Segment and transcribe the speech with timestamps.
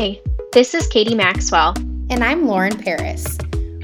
[0.00, 0.18] Hi,
[0.54, 1.74] this is Katie Maxwell.
[2.08, 3.36] And I'm Lauren Paris.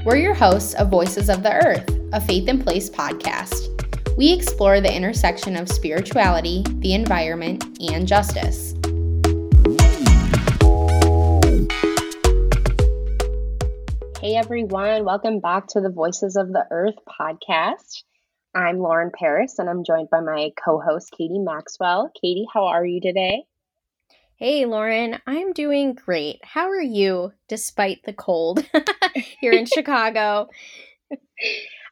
[0.03, 4.17] We're your hosts of Voices of the Earth, a Faith in Place podcast.
[4.17, 8.73] We explore the intersection of spirituality, the environment, and justice.
[14.19, 18.01] Hey everyone, welcome back to the Voices of the Earth podcast.
[18.55, 22.09] I'm Lauren Paris and I'm joined by my co host, Katie Maxwell.
[22.19, 23.43] Katie, how are you today?
[24.39, 26.41] Hey Lauren, I'm doing great.
[26.43, 28.63] How are you despite the cold
[29.41, 30.47] here in Chicago?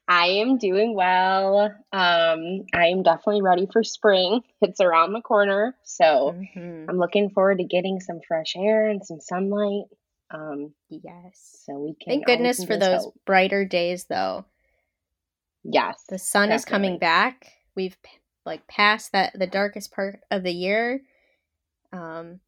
[0.08, 1.74] I am doing well.
[1.92, 4.42] Um, I am definitely ready for spring.
[4.62, 6.88] It's around the corner, so mm-hmm.
[6.88, 9.86] I'm looking forward to getting some fresh air and some sunlight.
[10.30, 11.64] Um, yes.
[11.66, 12.12] So we can.
[12.12, 13.16] Thank goodness for those hope.
[13.26, 14.46] brighter days, though.
[15.64, 16.55] Yes, the sun definitely.
[16.58, 17.54] is coming back.
[17.76, 17.98] We've
[18.46, 21.02] like passed that the darkest part of the year.
[21.91, 22.40] Um,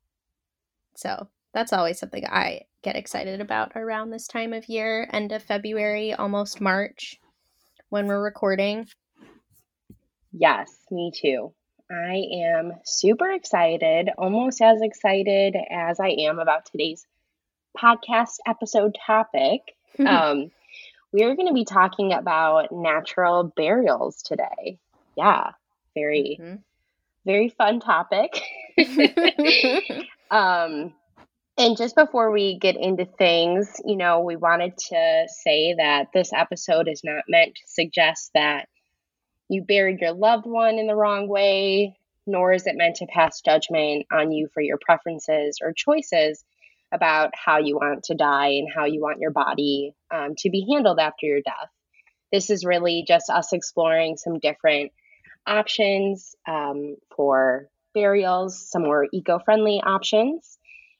[0.97, 5.43] so that's always something I get excited about around this time of year, end of
[5.43, 7.19] February, almost March
[7.89, 8.87] when we're recording.
[10.33, 11.53] Yes, me too.
[11.91, 17.05] I am super excited, almost as excited as I am about today's
[17.77, 19.75] podcast episode topic.
[19.99, 20.49] um,
[21.13, 24.79] we are going to be talking about natural burials today.
[25.15, 25.51] Yeah,
[25.93, 26.55] very, mm-hmm.
[27.23, 28.41] very fun topic.
[30.31, 30.93] um,
[31.57, 36.31] and just before we get into things, you know, we wanted to say that this
[36.31, 38.67] episode is not meant to suggest that
[39.49, 43.41] you buried your loved one in the wrong way, nor is it meant to pass
[43.41, 46.43] judgment on you for your preferences or choices
[46.91, 50.67] about how you want to die and how you want your body um, to be
[50.71, 51.69] handled after your death.
[52.31, 54.91] This is really just us exploring some different
[55.47, 57.67] options um, for
[57.97, 60.59] burials, some more eco friendly options.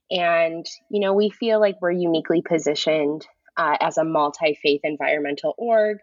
[0.10, 5.54] And, you know, we feel like we're uniquely positioned uh, as a multi faith environmental
[5.58, 5.98] org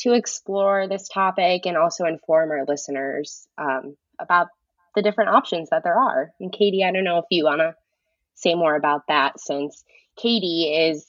[0.00, 4.48] to explore this topic and also inform our listeners um, about
[4.94, 6.30] the different options that there are.
[6.38, 7.74] And Katie, I don't know if you want to
[8.34, 9.82] say more about that since
[10.16, 11.06] Katie is.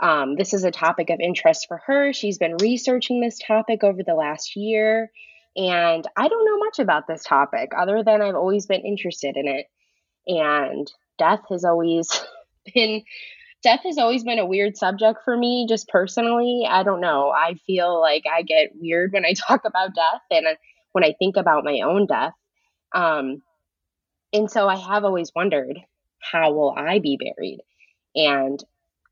[0.00, 2.12] Um, this is a topic of interest for her.
[2.12, 5.12] She's been researching this topic over the last year.
[5.56, 9.48] And I don't know much about this topic other than I've always been interested in
[9.48, 9.66] it.
[10.26, 12.08] And death has always
[12.74, 13.02] been
[13.62, 16.66] death has always been a weird subject for me just personally.
[16.68, 17.30] I don't know.
[17.30, 20.46] I feel like i get weird when i talk about death and
[20.92, 22.34] when i think about my own death.
[22.94, 23.42] Um,
[24.32, 25.78] and so i have always wondered
[26.18, 27.60] how will i be buried?
[28.16, 28.62] And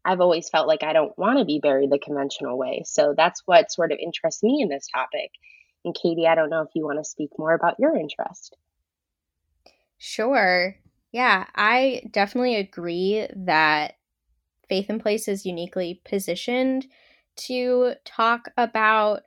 [0.04, 2.82] i've always felt like i don't want to be buried the conventional way.
[2.86, 5.30] So that's what sort of interests me in this topic
[5.84, 8.56] and katie i don't know if you want to speak more about your interest.
[10.02, 10.74] Sure.
[11.12, 13.96] Yeah, I definitely agree that
[14.66, 16.86] Faith in Place is uniquely positioned
[17.36, 19.22] to talk about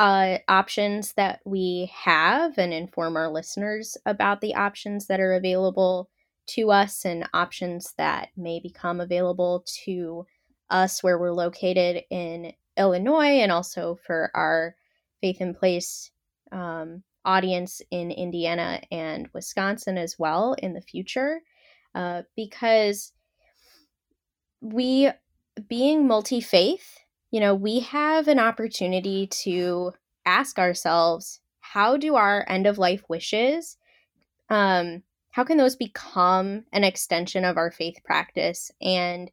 [0.00, 6.10] uh, options that we have and inform our listeners about the options that are available
[6.48, 10.26] to us and options that may become available to
[10.70, 14.74] us where we're located in Illinois and also for our
[15.20, 16.10] Faith in Place
[16.52, 21.40] um, audience in Indiana and Wisconsin as well in the future,
[21.94, 23.12] uh, because
[24.60, 25.10] we,
[25.68, 26.98] being multi faith,
[27.30, 29.92] you know, we have an opportunity to
[30.26, 33.76] ask ourselves how do our end of life wishes,
[34.48, 38.70] um, how can those become an extension of our faith practice?
[38.80, 39.30] And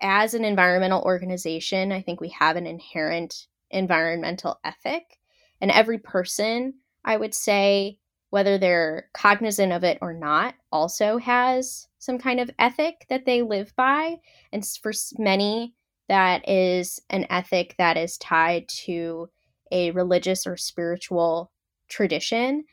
[0.00, 5.18] as an environmental organization, I think we have an inherent environmental ethic,
[5.60, 7.98] and every person I would say,
[8.30, 13.42] whether they're cognizant of it or not, also has some kind of ethic that they
[13.42, 14.16] live by.
[14.52, 15.74] And for many,
[16.08, 19.28] that is an ethic that is tied to
[19.70, 21.52] a religious or spiritual
[21.88, 22.64] tradition.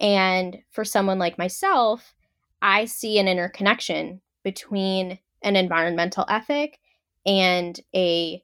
[0.00, 2.14] And for someone like myself,
[2.60, 6.78] I see an interconnection between an environmental ethic
[7.24, 8.42] and a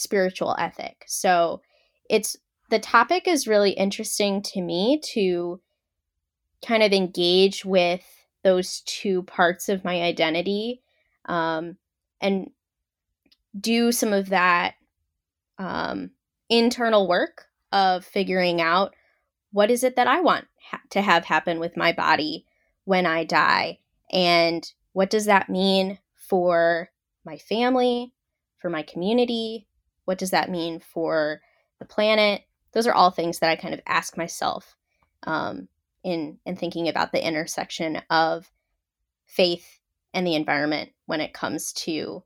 [0.00, 1.04] spiritual ethic.
[1.06, 1.60] So
[2.08, 2.36] it's
[2.70, 5.60] the topic is really interesting to me to
[6.64, 8.04] kind of engage with
[8.42, 10.82] those two parts of my identity
[11.26, 11.76] um,
[12.20, 12.50] and
[13.58, 14.74] do some of that
[15.58, 16.10] um,
[16.48, 18.94] internal work of figuring out
[19.52, 22.46] what is it that I want ha- to have happen with my body
[22.84, 23.78] when I die
[24.12, 26.90] and what does that mean for
[27.24, 28.12] my family,
[28.58, 29.66] for my community?
[30.10, 31.40] What does that mean for
[31.78, 32.42] the planet?
[32.72, 34.76] those are all things that I kind of ask myself
[35.24, 35.68] um,
[36.02, 38.50] in in thinking about the intersection of
[39.26, 39.80] faith
[40.14, 42.22] and the environment when it comes to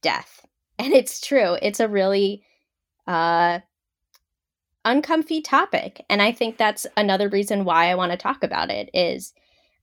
[0.00, 0.46] death.
[0.78, 1.56] And it's true.
[1.62, 2.42] It's a really
[3.06, 3.60] uh
[4.84, 6.04] uncomfy topic.
[6.08, 9.32] And I think that's another reason why I want to talk about it is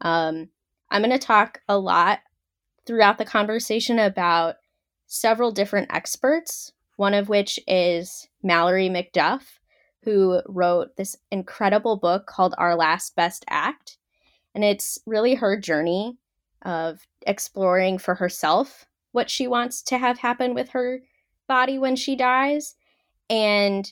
[0.01, 0.50] um
[0.91, 2.19] I'm going to talk a lot
[2.85, 4.56] throughout the conversation about
[5.06, 9.43] several different experts, one of which is Mallory McDuff,
[10.03, 13.97] who wrote this incredible book called Our Last Best Act.
[14.53, 16.17] And it's really her journey
[16.61, 20.99] of exploring for herself what she wants to have happen with her
[21.47, 22.75] body when she dies.
[23.29, 23.89] And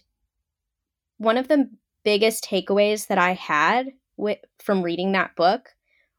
[1.17, 1.69] one of the
[2.03, 5.69] biggest takeaways that I had with, from reading that book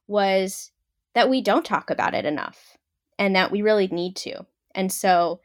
[0.06, 0.72] was
[1.12, 2.78] that we don't talk about it enough
[3.18, 4.46] and that we really need to.
[4.74, 5.40] And so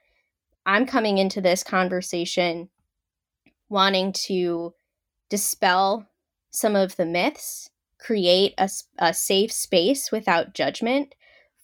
[0.66, 2.70] I'm coming into this conversation
[3.70, 4.74] wanting to
[5.30, 6.08] dispel
[6.52, 7.70] some of the myths,
[8.00, 8.70] create a,
[9.00, 11.16] a safe space without judgment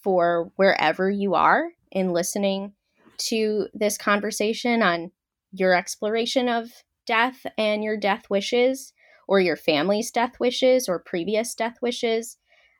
[0.01, 2.73] for wherever you are in listening
[3.17, 5.11] to this conversation on
[5.51, 6.71] your exploration of
[7.05, 8.93] death and your death wishes,
[9.27, 12.37] or your family's death wishes, or previous death wishes.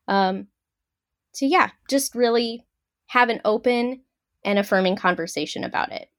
[0.07, 0.48] Um,
[1.33, 2.66] so, yeah, just really
[3.07, 4.01] have an open
[4.44, 6.09] and affirming conversation about it.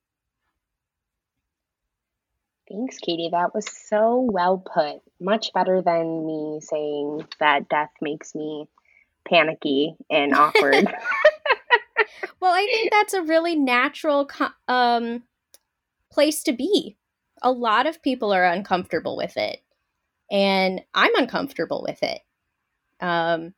[2.71, 3.31] Thanks, Katie.
[3.33, 5.03] That was so well put.
[5.21, 8.69] Much better than me saying that death makes me
[9.29, 10.87] panicky and awkward.
[12.41, 14.31] well, I think that's a really natural
[14.69, 15.25] um,
[16.13, 16.97] place to be.
[17.43, 19.63] A lot of people are uncomfortable with it,
[20.31, 22.21] and I'm uncomfortable with it.
[23.01, 23.55] Um,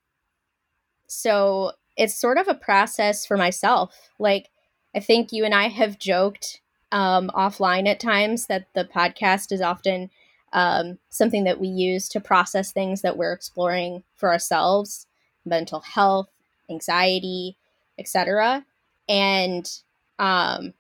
[1.07, 4.11] so it's sort of a process for myself.
[4.19, 4.49] Like,
[4.95, 6.61] I think you and I have joked
[6.93, 10.11] um, offline at times that the podcast is often
[10.53, 15.07] um, something that we use to process things that we're exploring for ourselves
[15.45, 16.29] mental health
[16.71, 17.57] anxiety
[17.99, 18.65] etc
[19.09, 19.81] and
[20.19, 20.73] um,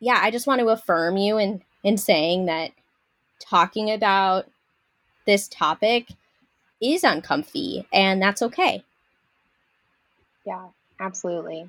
[0.00, 2.72] yeah i just want to affirm you in in saying that
[3.38, 4.50] talking about
[5.26, 6.08] this topic
[6.80, 8.82] is uncomfy and that's okay.
[10.44, 10.68] Yeah
[10.98, 11.68] absolutely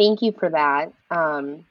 [0.00, 1.64] thank you for that um,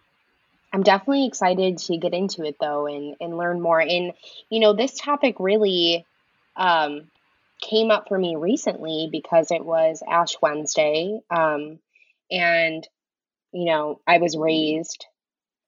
[0.71, 3.79] I'm definitely excited to get into it though and, and learn more.
[3.79, 4.13] And,
[4.49, 6.05] you know, this topic really
[6.55, 7.09] um,
[7.61, 11.19] came up for me recently because it was Ash Wednesday.
[11.29, 11.79] Um,
[12.29, 12.87] and,
[13.51, 15.05] you know, I was raised,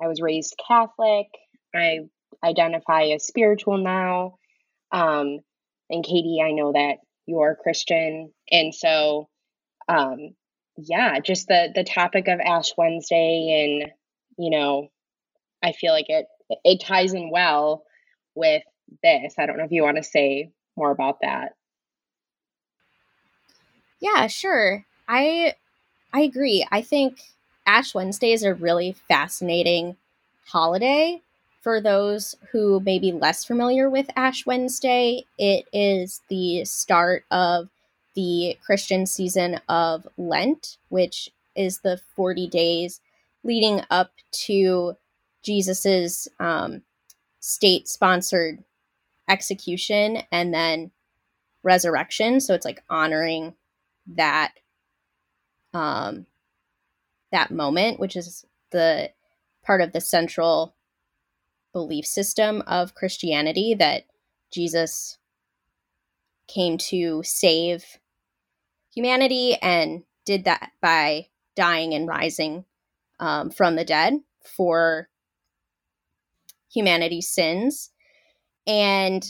[0.01, 1.27] I was raised Catholic.
[1.73, 2.01] I
[2.43, 4.37] identify as spiritual now.
[4.91, 5.39] Um,
[5.89, 8.31] and Katie, I know that you're Christian.
[8.51, 9.29] And so,
[9.87, 10.35] um,
[10.77, 13.91] yeah, just the, the topic of Ash Wednesday and
[14.37, 14.89] you know,
[15.63, 16.25] I feel like it
[16.63, 17.83] it ties in well
[18.35, 18.63] with
[19.03, 19.35] this.
[19.37, 21.53] I don't know if you want to say more about that.
[23.99, 24.85] Yeah, sure.
[25.07, 25.53] I
[26.13, 26.65] I agree.
[26.71, 27.19] I think
[27.65, 29.97] Ash Wednesday is a really fascinating
[30.47, 31.21] holiday
[31.61, 35.25] for those who may be less familiar with Ash Wednesday.
[35.37, 37.69] It is the start of
[38.15, 43.01] the Christian season of Lent, which is the 40 days
[43.43, 44.95] leading up to
[45.43, 46.83] Jesus's um,
[47.39, 48.63] state sponsored
[49.29, 50.91] execution and then
[51.63, 52.39] resurrection.
[52.39, 53.55] So it's like honoring
[54.15, 54.53] that
[55.73, 56.25] um,
[57.31, 59.11] that moment, which is the
[59.63, 60.75] part of the central
[61.71, 64.03] belief system of Christianity that
[64.51, 65.17] Jesus
[66.47, 67.99] came to save
[68.93, 72.65] humanity and did that by dying and rising
[73.19, 75.09] um, from the dead for
[76.73, 77.91] humanity's sins.
[78.67, 79.25] And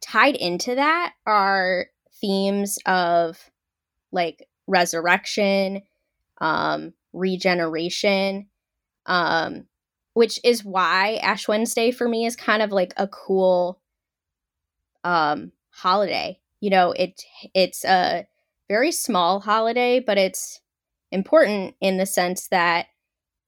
[0.00, 1.86] tied into that are
[2.20, 3.50] themes of
[4.12, 5.82] like resurrection,
[6.40, 8.48] um, regeneration,
[9.06, 9.66] um,
[10.14, 13.80] which is why Ash Wednesday for me is kind of like a cool
[15.04, 16.38] um, holiday.
[16.60, 17.22] You know, it
[17.54, 18.26] it's a
[18.72, 20.62] very small holiday, but it's
[21.10, 22.86] important in the sense that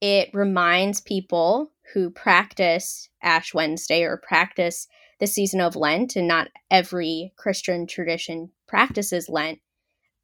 [0.03, 4.87] it reminds people who practice Ash Wednesday or practice
[5.21, 9.61] the season of Lent, and not every Christian tradition practices Lent,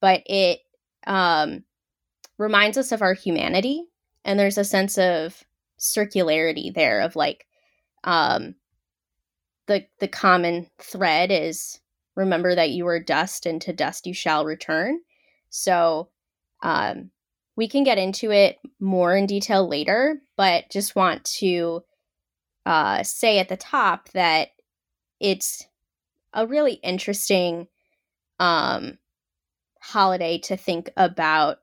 [0.02, 0.59] but it
[1.07, 1.64] um,
[2.37, 3.85] reminds us of our humanity.
[4.26, 5.42] And there's a sense of
[5.78, 7.47] circularity there of like
[8.04, 8.54] um,
[9.66, 11.80] the the common thread is
[12.20, 15.00] remember that you are dust and to dust you shall return.
[15.48, 16.10] So
[16.62, 17.10] um,
[17.56, 21.82] we can get into it more in detail later, but just want to
[22.66, 24.50] uh, say at the top that
[25.18, 25.66] it's
[26.32, 27.66] a really interesting
[28.38, 28.98] um,
[29.80, 31.58] holiday to think about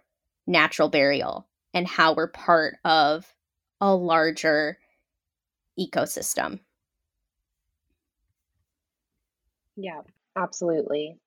[0.47, 3.31] natural burial and how we're part of
[3.79, 4.79] a larger
[5.79, 6.59] ecosystem.
[9.75, 10.01] Yeah,
[10.37, 11.17] absolutely.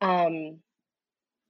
[0.00, 0.60] Um,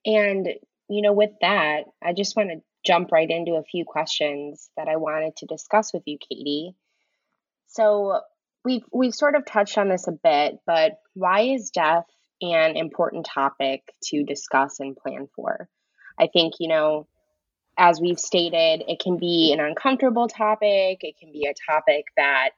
[0.06, 0.48] and,
[0.88, 4.88] you know, with that, I just want to jump right into a few questions that
[4.88, 6.74] I wanted to discuss with you, Katie.
[7.68, 8.20] So,
[8.64, 12.06] we've we've sort of touched on this a bit, but why is death
[12.40, 15.68] an important topic to discuss and plan for?
[16.18, 17.06] I think, you know,
[17.76, 22.50] as we've stated, it can be an uncomfortable topic, it can be a topic that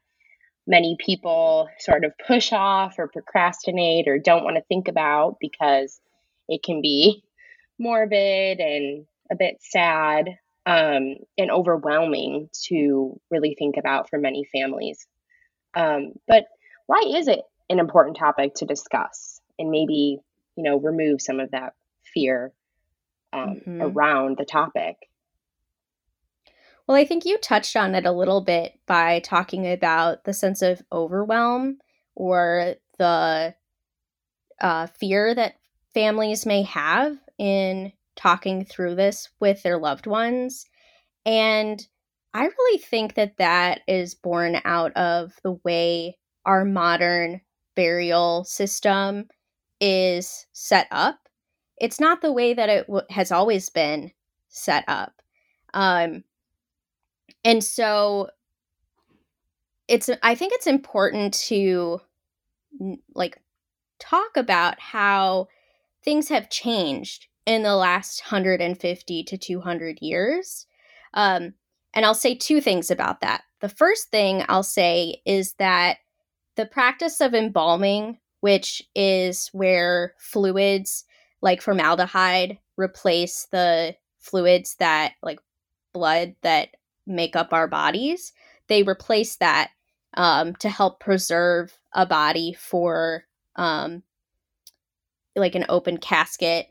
[0.66, 6.00] many people sort of push off or procrastinate or don't want to think about because
[6.48, 7.22] it can be
[7.78, 15.06] morbid and a bit sad um, and overwhelming to really think about for many families.
[15.74, 16.46] Um, but
[16.86, 20.18] why is it an important topic to discuss and maybe,
[20.56, 21.74] you know, remove some of that
[22.14, 22.52] fear
[23.32, 23.82] um, mm-hmm.
[23.82, 24.96] around the topic?
[26.86, 30.62] Well, I think you touched on it a little bit by talking about the sense
[30.62, 31.78] of overwhelm
[32.14, 33.54] or the
[34.60, 35.56] uh, fear that
[35.94, 40.66] families may have in talking through this with their loved ones.
[41.26, 41.86] And
[42.34, 47.42] I really think that that is born out of the way our modern
[47.76, 49.28] burial system
[49.80, 51.18] is set up.
[51.78, 54.12] It's not the way that it w- has always been
[54.48, 55.22] set up.
[55.74, 56.24] Um,
[57.44, 58.28] and so
[59.88, 62.00] it's i think it's important to
[63.14, 63.40] like
[63.98, 65.48] talk about how
[66.04, 70.66] things have changed in the last 150 to 200 years
[71.14, 71.54] um,
[71.94, 73.42] and i'll say two things about that.
[73.60, 75.98] The first thing i'll say is that
[76.56, 81.04] the practice of embalming which is where fluids
[81.40, 85.38] like formaldehyde replace the fluids that like
[85.92, 86.68] blood that
[87.06, 88.32] make up our bodies,
[88.68, 89.70] they replace that
[90.14, 93.24] um, to help preserve a body for
[93.56, 94.02] um,
[95.34, 96.68] like an open casket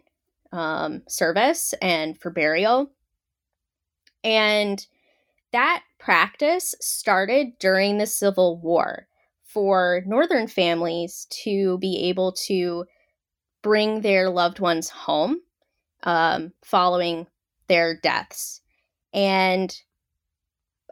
[0.51, 2.91] um, service and for burial.
[4.23, 4.85] And
[5.51, 9.07] that practice started during the Civil War
[9.43, 12.85] for Northern families to be able to
[13.61, 15.39] bring their loved ones home
[16.03, 17.27] um, following
[17.67, 18.61] their deaths.
[19.13, 19.75] And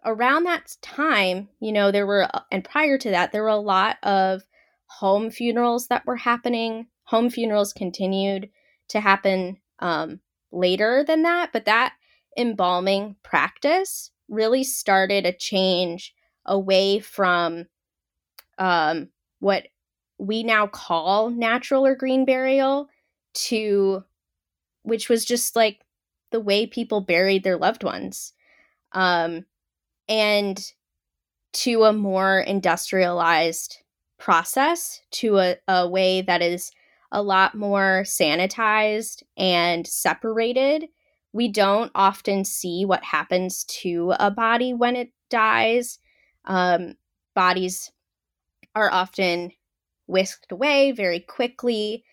[0.06, 3.58] around that time, you know, there were, uh, and prior to that, there were a
[3.58, 4.44] lot of
[4.86, 6.88] home funerals that were happening.
[7.06, 8.50] Home funerals continued
[8.90, 10.20] to happen um,
[10.52, 11.94] later than that, but that
[12.38, 16.14] embalming practice really started a change
[16.46, 17.66] away from
[18.58, 19.68] um, what
[20.18, 22.88] we now call natural or green burial
[23.34, 24.04] to
[24.84, 25.80] which was just like
[26.32, 28.34] the way people buried their loved ones.
[28.92, 29.46] Um,
[30.08, 30.60] and
[31.54, 33.78] to a more industrialized
[34.18, 36.72] process, to a, a way that is
[37.12, 40.88] a lot more sanitized and separated.
[41.32, 46.00] We don't often see what happens to a body when it dies.
[46.46, 46.96] Um,
[47.36, 47.92] bodies
[48.76, 49.52] are often
[50.08, 52.04] whisked away very quickly.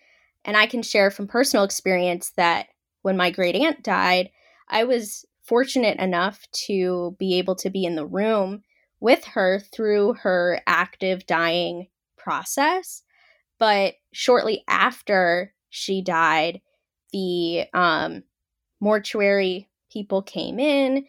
[0.45, 2.67] And I can share from personal experience that
[3.01, 4.29] when my great aunt died,
[4.67, 8.63] I was fortunate enough to be able to be in the room
[8.99, 13.03] with her through her active dying process.
[13.59, 16.61] But shortly after she died,
[17.11, 18.23] the um,
[18.79, 21.05] mortuary people came in,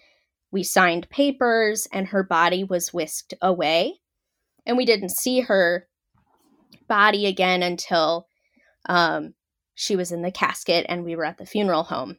[0.51, 4.01] we signed papers, and her body was whisked away.
[4.67, 5.89] And we didn't see her
[6.89, 8.27] body again until
[8.87, 9.35] um,
[9.75, 12.19] she was in the casket and we were at the funeral home.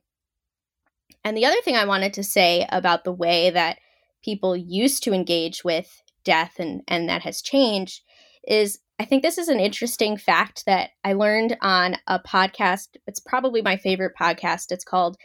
[1.24, 3.80] And the other thing I wanted to say about the way that
[4.24, 8.02] people used to engage with death and, and that has changed
[8.48, 12.90] is I think this is an interesting fact that I learned on a podcast.
[13.08, 14.72] It's probably my favorite podcast.
[14.72, 15.18] It's called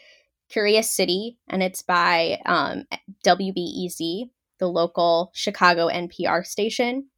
[0.48, 2.84] Curious City, and it's by um,
[3.24, 7.08] WBEZ, the local Chicago NPR station.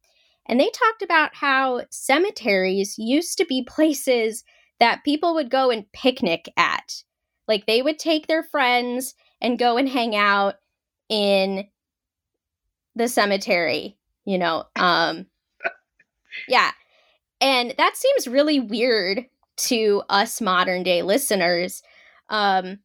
[0.47, 4.43] And they talked about how cemeteries used to be places
[4.79, 7.03] that people would go and picnic at.
[7.51, 10.55] Like they would take their friends and go and hang out
[11.09, 11.67] in
[12.95, 14.63] the cemetery, you know.
[14.77, 15.25] Um
[16.47, 16.71] yeah.
[17.41, 19.25] And that seems really weird
[19.57, 21.83] to us modern day listeners.
[22.29, 22.79] Um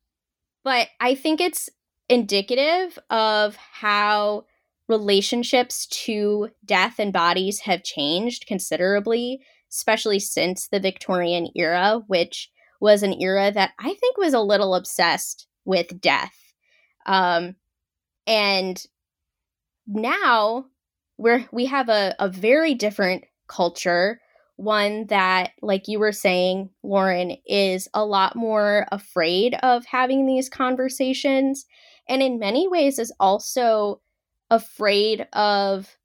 [0.64, 1.70] but I think it's
[2.08, 4.46] indicative of how
[4.88, 9.38] relationships to death and bodies have changed considerably,
[9.70, 14.74] especially since the Victorian era, which was an era that I think was a little
[14.74, 16.34] obsessed with death.
[17.06, 17.56] Um,
[18.26, 18.82] and
[19.86, 20.66] now
[21.18, 24.20] we're we have a, a very different culture
[24.56, 30.48] one that like you were saying lauren is a lot more afraid of having these
[30.48, 31.66] conversations
[32.08, 34.00] and in many ways is also
[34.50, 35.96] afraid of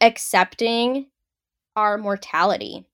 [0.00, 1.06] accepting
[1.74, 2.86] our mortality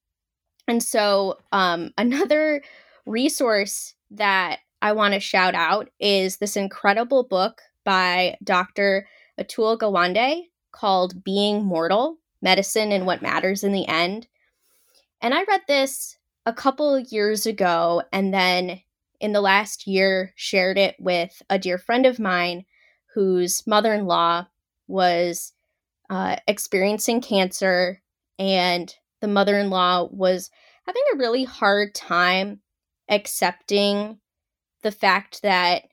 [0.69, 2.63] and so um, another
[3.07, 9.07] resource that i want to shout out is this incredible book by dr
[9.39, 14.27] atul gawande called Being Mortal Medicine and What Matters in the End.
[15.21, 18.81] And I read this a couple years ago and then
[19.21, 22.65] in the last year shared it with a dear friend of mine
[23.15, 24.47] whose mother in law
[24.89, 25.53] was
[26.11, 28.03] uh, experiencing cancer
[28.39, 30.51] and the mother in law was
[30.87, 32.61] having a really hard time
[33.09, 34.19] accepting
[34.83, 35.85] the fact that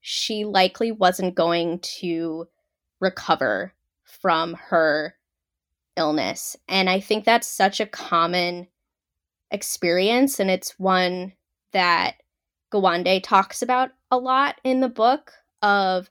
[0.00, 2.46] she likely wasn't going to
[3.00, 3.74] recover
[4.04, 5.14] from her
[5.96, 6.56] illness.
[6.68, 8.68] And I think that's such a common
[9.50, 10.38] experience.
[10.40, 11.32] And it's one
[11.72, 12.16] that
[12.72, 16.10] Gawande talks about a lot in the book of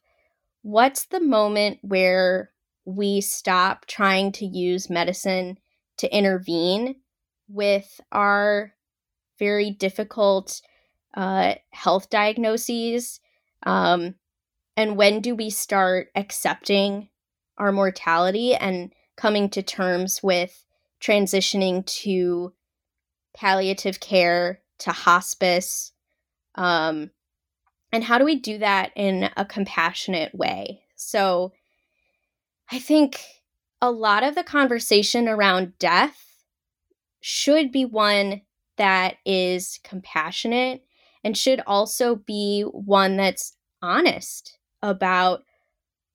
[0.61, 2.51] what's the moment where
[2.85, 5.57] we stop trying to use medicine
[5.97, 6.95] to intervene
[7.47, 8.73] with our
[9.39, 10.61] very difficult
[11.15, 13.19] uh, health diagnoses?
[13.63, 14.15] Um,
[14.75, 17.09] and when do we start accepting
[17.57, 20.63] our mortality and coming to terms with
[21.01, 22.53] transitioning to
[23.35, 25.91] palliative care to hospice
[26.55, 27.11] um,
[27.91, 31.51] and how do we do that in a compassionate way so
[32.71, 33.19] i think
[33.81, 36.43] a lot of the conversation around death
[37.21, 38.41] should be one
[38.77, 40.83] that is compassionate
[41.23, 45.43] and should also be one that's honest about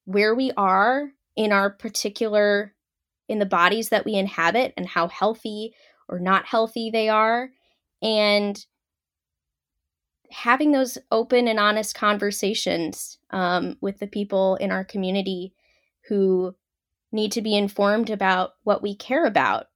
[0.05, 2.75] where we are in our particular
[3.29, 5.75] in the bodies that we inhabit and how healthy
[6.09, 7.51] or not healthy they are.
[8.03, 8.65] And
[10.31, 15.55] having those open and honest conversations um, with the people in our community
[16.09, 16.55] who
[17.13, 19.67] need to be informed about what we care about.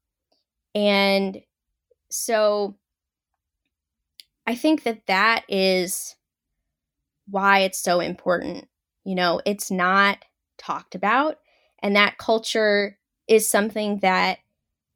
[0.75, 1.41] And
[2.11, 2.77] so
[4.47, 6.17] i think that that is
[7.29, 8.69] why it's so important
[9.05, 10.25] you know it's not
[10.59, 11.39] talked about
[11.83, 14.39] and that culture is something that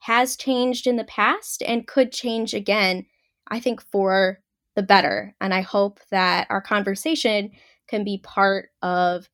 [0.01, 3.07] has changed in the past and could change again,
[3.49, 4.41] I think, for
[4.77, 5.35] the better.
[5.41, 7.53] And I hope that our conversation
[7.89, 9.29] can be part of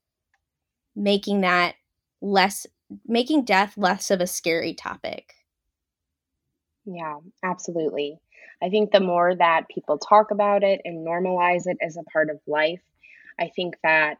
[0.95, 1.75] making that
[2.21, 2.67] less,
[3.07, 5.36] making death less of a scary topic.
[6.87, 8.19] Yeah, absolutely.
[8.63, 12.31] I think the more that people talk about it and normalize it as a part
[12.31, 12.81] of life,
[13.39, 14.19] I think that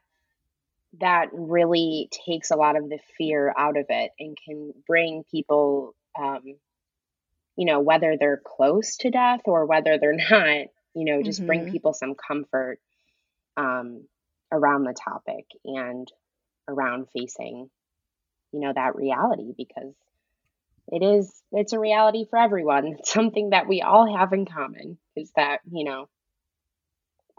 [1.01, 5.95] that really takes a lot of the fear out of it and can bring people,
[6.19, 6.43] um,
[7.57, 11.47] you know, whether they're close to death or whether they're not, you know, just mm-hmm.
[11.47, 12.79] bring people some comfort
[13.57, 14.05] um,
[14.53, 16.11] around the topic and
[16.69, 17.71] around facing,
[18.53, 19.95] you know, that reality because
[20.89, 22.87] it is, it's a reality for everyone.
[22.87, 26.09] It's something that we all have in common is that, you know,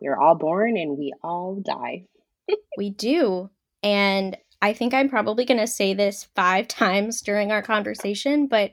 [0.01, 2.05] we're all born and we all die
[2.77, 3.49] we do.
[3.83, 8.71] And I think I'm probably going to say this five times during our conversation, but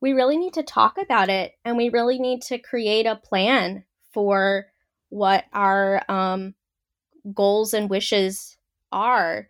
[0.00, 3.84] we really need to talk about it and we really need to create a plan
[4.12, 4.66] for
[5.10, 6.54] what our um,
[7.34, 8.56] goals and wishes
[8.90, 9.48] are.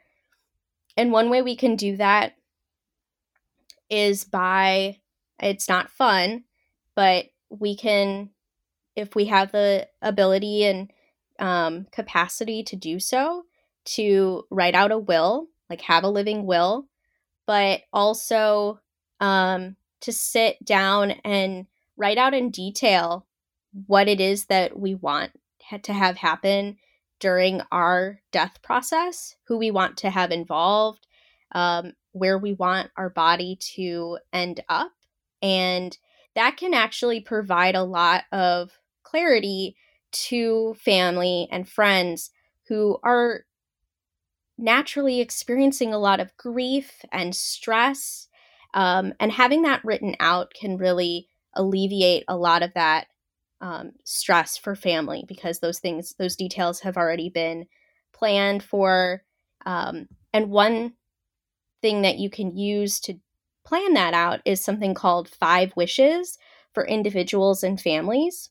[0.96, 2.32] And one way we can do that
[3.90, 4.98] is by
[5.38, 6.44] it's not fun,
[6.94, 8.30] but we can,
[8.94, 10.90] if we have the ability and
[11.38, 13.44] um, capacity to do so,
[13.84, 16.86] to write out a will, like have a living will,
[17.46, 18.80] but also
[19.20, 23.26] um, to sit down and write out in detail
[23.86, 25.32] what it is that we want
[25.82, 26.76] to have happen
[27.20, 31.06] during our death process, who we want to have involved,
[31.52, 34.92] um, where we want our body to end up.
[35.42, 35.96] And
[36.34, 39.76] that can actually provide a lot of clarity
[40.12, 42.30] to family and friends
[42.68, 43.44] who are
[44.58, 48.28] naturally experiencing a lot of grief and stress.
[48.74, 53.06] Um, and having that written out can really alleviate a lot of that
[53.60, 57.66] um, stress for family because those things, those details have already been
[58.12, 59.22] planned for.
[59.66, 60.94] Um, and one
[61.82, 63.18] thing that you can use to
[63.64, 66.38] plan that out is something called Five Wishes
[66.72, 68.50] for individuals and families.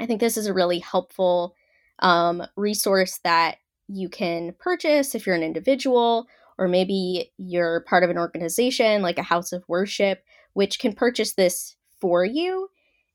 [0.00, 1.54] I think this is a really helpful
[2.00, 6.26] um, resource that you can purchase if you're an individual,
[6.58, 11.34] or maybe you're part of an organization like a house of worship, which can purchase
[11.34, 12.68] this for you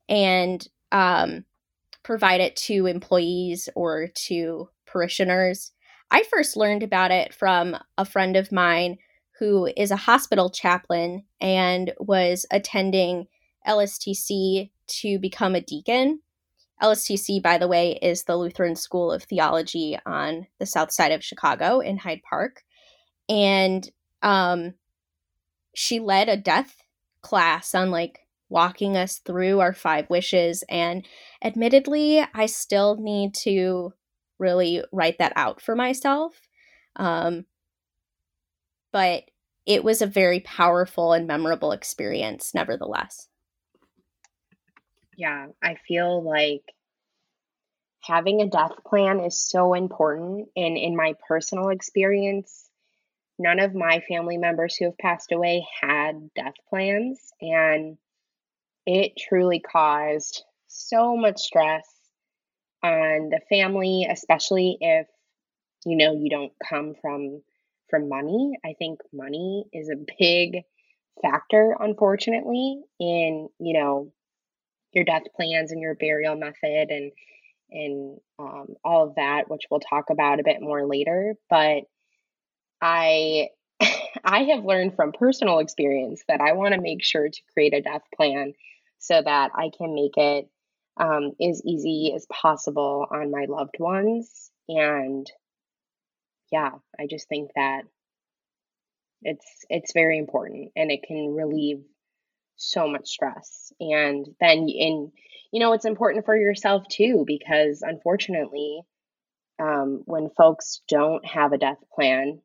[0.08, 1.46] and um,
[2.04, 5.72] provide it to employees or to parishioners.
[6.12, 8.98] I first learned about it from a friend of mine
[9.40, 13.26] who is a hospital chaplain and was attending
[13.68, 16.20] LSTC to become a deacon.
[16.82, 21.24] LSTC, by the way, is the Lutheran School of Theology on the south side of
[21.24, 22.64] Chicago in Hyde Park.
[23.28, 23.90] And
[24.22, 24.74] um,
[25.74, 26.76] she led a death
[27.22, 30.64] class on like walking us through our five wishes.
[30.70, 31.06] And
[31.44, 33.94] admittedly, I still need to
[34.38, 36.34] really write that out for myself.
[36.96, 37.46] Um,
[38.92, 39.24] but
[39.66, 43.28] it was a very powerful and memorable experience, nevertheless.
[45.18, 46.64] Yeah, I feel like
[48.02, 50.50] having a death plan is so important.
[50.56, 52.70] And in my personal experience,
[53.38, 57.20] none of my family members who have passed away had death plans.
[57.42, 57.98] And
[58.86, 61.88] it truly caused so much stress
[62.82, 65.08] on the family, especially if
[65.86, 67.42] you know you don't come from
[67.90, 68.54] from money.
[68.66, 70.64] I think money is a big
[71.22, 74.12] factor, unfortunately, in you know
[74.94, 77.12] your death plans and your burial method and
[77.72, 81.36] and um, all of that, which we'll talk about a bit more later.
[81.50, 81.84] But
[82.82, 83.50] I
[84.24, 87.82] I have learned from personal experience that I want to make sure to create a
[87.82, 88.54] death plan
[89.00, 90.50] so that I can make it
[90.98, 94.52] um, as easy as possible on my loved ones.
[94.68, 95.26] And
[96.52, 97.84] yeah, I just think that
[99.22, 101.84] it's it's very important and it can relieve
[102.56, 103.72] so much stress.
[103.80, 105.12] And then in
[105.52, 108.82] you know it's important for yourself too because unfortunately
[109.60, 112.40] um, when folks don't have a death plan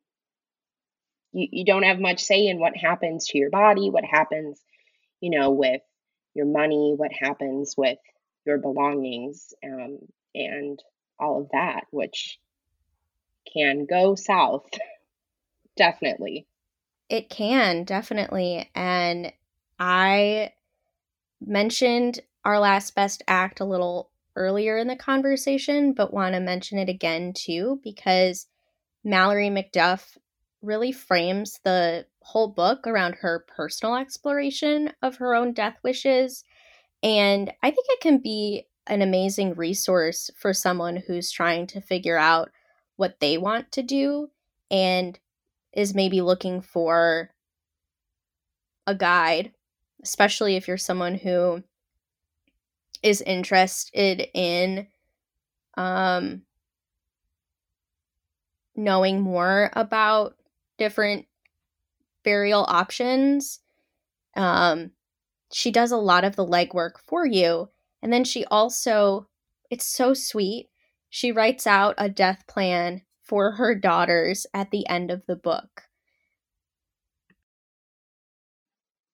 [1.31, 4.59] you, you don't have much say in what happens to your body what happens
[5.21, 5.81] you know with
[6.35, 7.97] your money, what happens with
[8.45, 9.99] your belongings, um,
[10.35, 10.83] and
[11.17, 12.37] all of that, which
[13.51, 14.65] can go south.
[15.77, 16.47] definitely.
[17.09, 18.69] It can, definitely.
[18.73, 19.31] And
[19.79, 20.53] I
[21.39, 26.77] mentioned our last best act a little earlier in the conversation, but want to mention
[26.77, 28.47] it again too, because
[29.03, 30.17] Mallory McDuff
[30.61, 36.43] really frames the whole book around her personal exploration of her own death wishes.
[37.03, 42.17] And I think it can be an amazing resource for someone who's trying to figure
[42.17, 42.49] out
[42.95, 44.29] what they want to do
[44.71, 45.19] and
[45.73, 47.31] is maybe looking for
[48.87, 49.51] a guide,
[50.03, 51.63] especially if you're someone who
[53.03, 54.87] is interested in
[55.77, 56.43] um,
[58.75, 60.35] knowing more about
[60.77, 61.25] different
[62.23, 63.59] burial options.
[64.35, 64.91] Um,
[65.51, 67.69] she does a lot of the legwork for you.
[68.01, 69.27] And then she also,
[69.69, 70.69] it's so sweet,
[71.15, 75.83] she writes out a death plan for her daughters at the end of the book.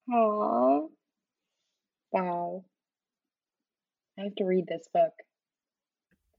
[0.09, 0.87] Aww.
[2.11, 2.65] Wow.
[4.17, 5.11] I have to read this book.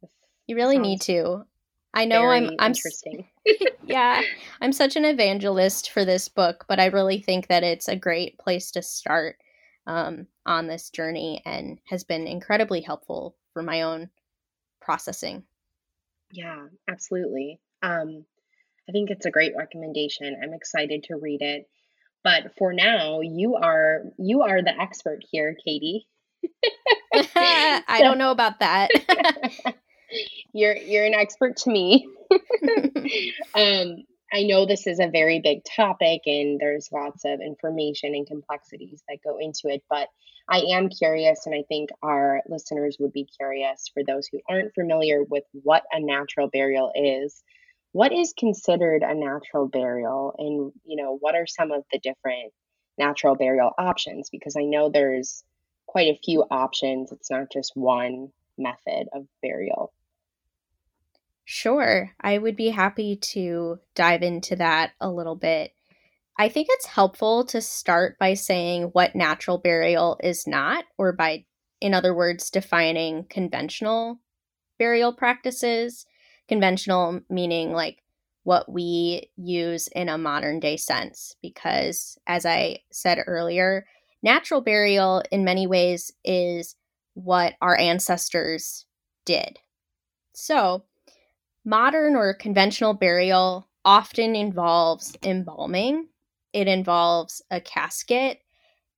[0.00, 0.10] This
[0.48, 1.44] you really need to.
[1.94, 3.28] I know I'm I'm interesting.
[3.86, 4.20] yeah,
[4.60, 8.36] I'm such an evangelist for this book, but I really think that it's a great
[8.36, 9.36] place to start
[9.86, 14.10] um, on this journey and has been incredibly helpful for my own
[14.80, 15.44] processing.
[16.32, 17.60] Yeah, absolutely.
[17.82, 18.24] Um,
[18.88, 20.36] I think it's a great recommendation.
[20.42, 21.68] I'm excited to read it.
[22.24, 26.06] But for now, you are you are the expert here, Katie.
[27.14, 28.88] I don't know about that
[30.52, 32.08] you're you're an expert to me.
[33.54, 38.26] um, I know this is a very big topic and there's lots of information and
[38.26, 40.08] complexities that go into it, but
[40.48, 44.74] I am curious, and I think our listeners would be curious for those who aren't
[44.74, 47.42] familiar with what a natural burial is.
[47.92, 52.52] What is considered a natural burial, and you know, what are some of the different
[52.98, 54.30] natural burial options?
[54.30, 55.44] Because I know there's
[55.86, 59.92] quite a few options, it's not just one method of burial.
[61.44, 65.72] Sure, I would be happy to dive into that a little bit.
[66.38, 71.46] I think it's helpful to start by saying what natural burial is not, or by,
[71.80, 74.20] in other words, defining conventional
[74.78, 76.06] burial practices.
[76.48, 78.02] Conventional meaning like
[78.44, 83.86] what we use in a modern day sense, because as I said earlier,
[84.22, 86.76] natural burial in many ways is
[87.14, 88.86] what our ancestors
[89.24, 89.58] did
[90.34, 90.84] So,
[91.64, 96.08] modern or conventional burial often involves embalming,
[96.52, 98.40] it involves a casket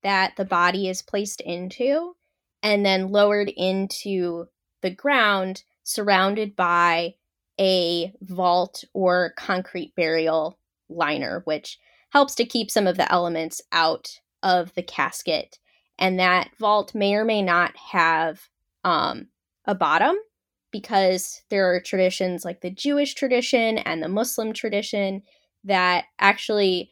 [0.02, 2.14] that the body is placed into
[2.62, 4.46] and then lowered into
[4.82, 7.14] the ground, surrounded by
[7.58, 11.78] a vault or concrete burial liner, which
[12.10, 15.58] helps to keep some of the elements out of the casket.
[15.98, 18.48] And that vault may or may not have
[18.82, 19.28] um,
[19.64, 20.16] a bottom
[20.74, 25.22] because there are traditions like the Jewish tradition and the Muslim tradition
[25.62, 26.90] that actually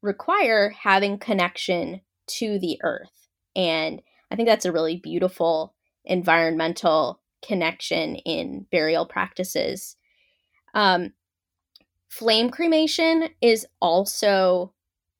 [0.00, 3.28] require having connection to the earth.
[3.54, 5.74] And I think that's a really beautiful
[6.06, 9.96] environmental connection in burial practices.
[10.72, 11.12] Um,
[12.08, 14.72] flame cremation is also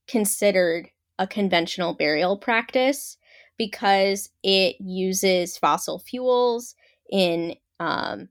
[0.08, 3.18] considered a conventional burial practice
[3.58, 6.74] because it uses fossil fuels
[7.12, 8.28] in um,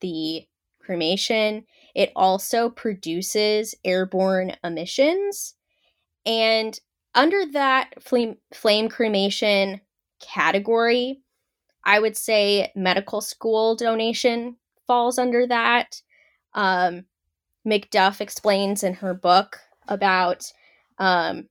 [0.00, 0.46] the
[0.80, 1.66] cremation.
[1.94, 5.54] It also produces airborne emissions.
[6.24, 6.78] And
[7.14, 9.80] under that flame, flame cremation
[10.20, 11.20] category,
[11.84, 16.00] I would say medical school donation falls under that.
[16.54, 17.04] Um,
[17.66, 20.52] McDuff explains in her book about
[20.98, 21.48] um,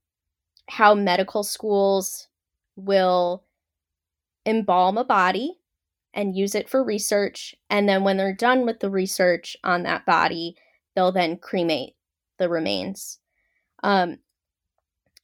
[0.69, 2.27] how medical schools
[2.75, 3.43] will
[4.45, 5.60] embalm a body
[6.13, 7.55] and use it for research.
[7.69, 10.55] And then when they're done with the research on that body,
[10.95, 11.93] they'll then cremate
[12.37, 13.19] the remains.
[13.83, 14.19] Um,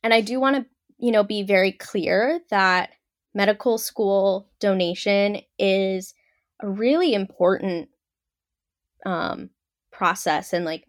[0.03, 0.65] and I do want to,
[0.97, 2.91] you know, be very clear that
[3.33, 6.13] medical school donation is
[6.61, 7.89] a really important
[9.05, 9.49] um,
[9.91, 10.87] process and like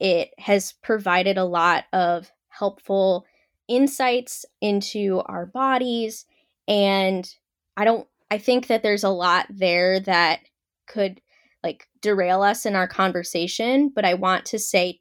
[0.00, 3.24] it has provided a lot of helpful
[3.68, 6.26] insights into our bodies
[6.68, 7.34] and
[7.76, 10.40] i don't i think that there's a lot there that
[10.86, 11.20] could
[11.62, 15.00] like derail us in our conversation but i want to say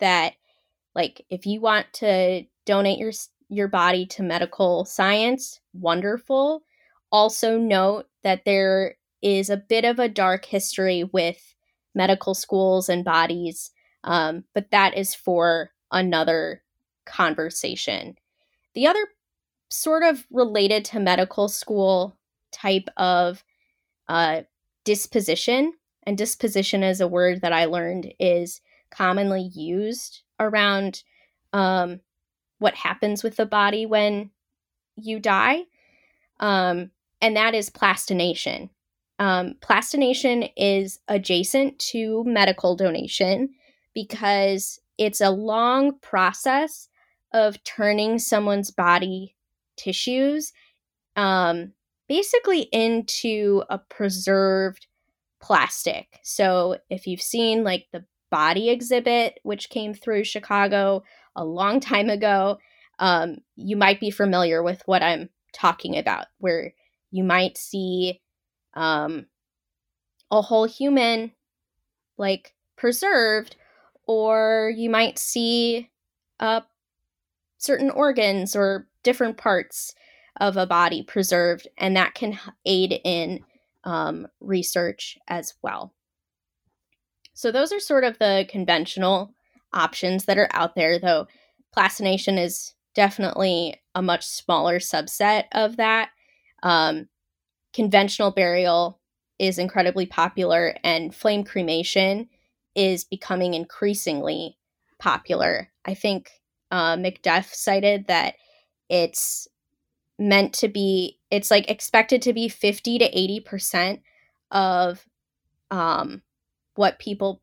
[0.00, 0.34] that
[0.94, 3.12] like if you want to donate your
[3.48, 6.64] your body to medical science wonderful.
[7.12, 11.54] Also note that there is a bit of a dark history with
[11.94, 13.70] medical schools and bodies
[14.02, 16.62] um, but that is for another
[17.06, 18.16] conversation.
[18.74, 19.06] The other
[19.70, 22.18] sort of related to medical school
[22.54, 23.44] type of
[24.08, 24.42] uh,
[24.84, 25.72] disposition
[26.04, 31.02] and disposition is a word that i learned is commonly used around
[31.52, 32.00] um,
[32.58, 34.30] what happens with the body when
[34.96, 35.62] you die.
[36.40, 36.90] Um,
[37.20, 38.70] and that is plastination.
[39.18, 43.50] Um, plastination is adjacent to medical donation
[43.94, 46.88] because it's a long process
[47.32, 49.36] of turning someone's body
[49.76, 50.52] tissues
[51.16, 51.72] um,
[52.08, 54.86] basically into a preserved
[55.40, 56.20] plastic.
[56.22, 61.04] So if you've seen like the body exhibit, which came through Chicago
[61.36, 62.58] a long time ago,
[62.98, 66.74] um, you might be familiar with what I'm talking about, where
[67.10, 68.20] you might see
[68.74, 69.26] um,
[70.30, 71.32] a whole human
[72.16, 73.56] like preserved,
[74.06, 75.90] or you might see
[76.40, 76.60] uh,
[77.58, 79.94] certain organs or different parts
[80.40, 83.40] of a body preserved, and that can aid in
[83.84, 85.92] um, research as well.
[87.34, 89.34] So, those are sort of the conventional
[89.72, 91.26] options that are out there, though
[91.72, 96.10] plastination is definitely a much smaller subset of that.
[96.62, 97.08] Um,
[97.72, 99.00] conventional burial
[99.38, 102.28] is incredibly popular, and flame cremation
[102.74, 104.56] is becoming increasingly
[104.98, 105.70] popular.
[105.84, 106.30] I think
[106.70, 108.34] uh, McDuff cited that
[108.88, 109.48] it's
[110.18, 114.00] meant to be, it's like expected to be 50 to 80%
[114.50, 115.04] of
[115.70, 116.22] um,
[116.74, 117.40] what people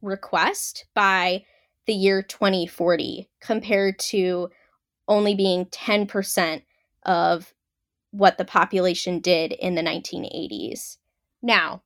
[0.00, 1.44] request by
[1.86, 4.50] the year 2040 compared to
[5.08, 6.62] only being 10%
[7.04, 7.52] of
[8.12, 10.98] what the population did in the 1980s.
[11.42, 11.82] Now,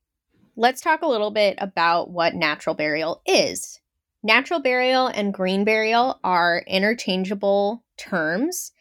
[0.56, 3.80] let's talk a little bit about what natural burial is.
[4.22, 8.72] Natural burial and green burial are interchangeable terms,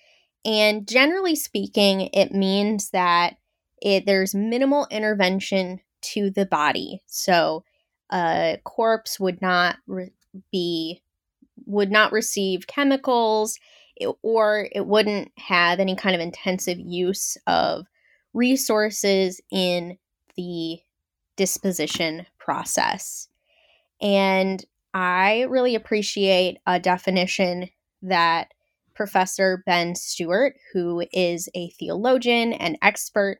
[0.45, 3.37] and generally speaking, it means that
[3.81, 7.01] it, there's minimal intervention to the body.
[7.07, 7.63] So,
[8.11, 10.11] a corpse would not re-
[10.51, 11.01] be
[11.65, 13.57] would not receive chemicals
[14.21, 17.87] or it wouldn't have any kind of intensive use of
[18.33, 19.97] resources in
[20.35, 20.79] the
[21.37, 23.29] disposition process.
[24.01, 27.69] And I really appreciate a definition
[28.01, 28.53] that
[28.95, 33.39] Professor Ben Stewart, who is a theologian and expert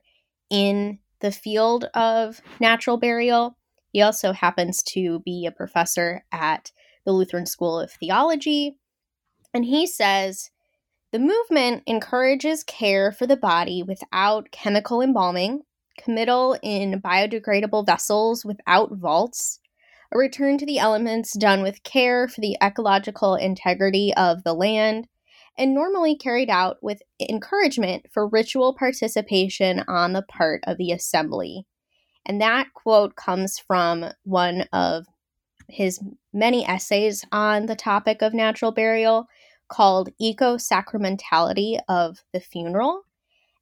[0.49, 3.57] in the field of natural burial.
[3.91, 6.71] He also happens to be a professor at
[7.05, 8.77] the Lutheran School of Theology.
[9.53, 10.51] And he says
[11.11, 15.61] the movement encourages care for the body without chemical embalming,
[15.97, 19.59] committal in biodegradable vessels without vaults,
[20.11, 25.07] a return to the elements done with care for the ecological integrity of the land,
[25.57, 31.65] and normally carried out with encouragement for ritual participation on the part of the assembly.
[32.25, 35.05] And that quote comes from one of
[35.69, 35.99] his
[36.33, 39.27] many essays on the topic of natural burial
[39.67, 43.03] called Eco Sacramentality of the Funeral.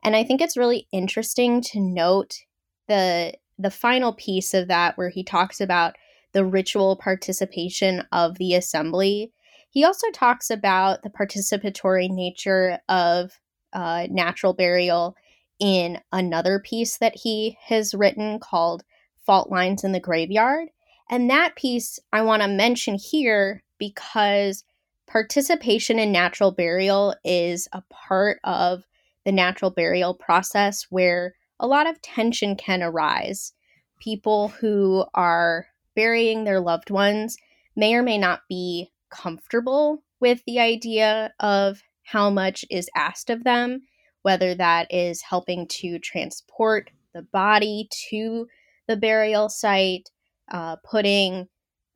[0.04, 2.40] And I think it's really interesting to note
[2.88, 5.96] the the final piece of that where he talks about
[6.34, 9.32] the ritual participation of the assembly.
[9.74, 13.40] He also talks about the participatory nature of
[13.74, 15.18] uh, natural burial
[15.60, 18.84] in another piece that he has written called
[19.26, 20.68] Fault Lines in the Graveyard.
[21.10, 24.64] And that piece I want to mention here because
[25.08, 28.84] participation in natural burial is a part of
[29.26, 33.54] the natural burial process where a lot of tension can arise.
[34.00, 37.38] People who are burying their loved ones
[37.76, 43.44] may or may not be comfortable with the idea of how much is asked of
[43.44, 43.84] them
[44.24, 48.48] whether that is helping to transport the body to
[48.88, 50.10] the burial site,
[50.52, 51.48] uh, putting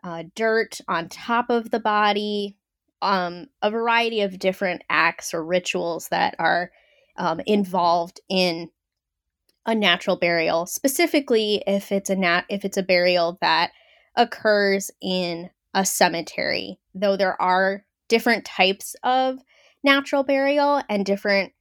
[0.04, 2.56] uh, dirt on top of the body,
[3.02, 6.72] um, a variety of different acts or rituals that are
[7.18, 8.70] um, involved in
[9.66, 10.66] a natural burial.
[10.66, 13.72] Specifically, if it's a nat- if it's a burial that
[14.16, 19.40] occurs in a cemetery, though there are different types of
[19.84, 21.54] natural burial and different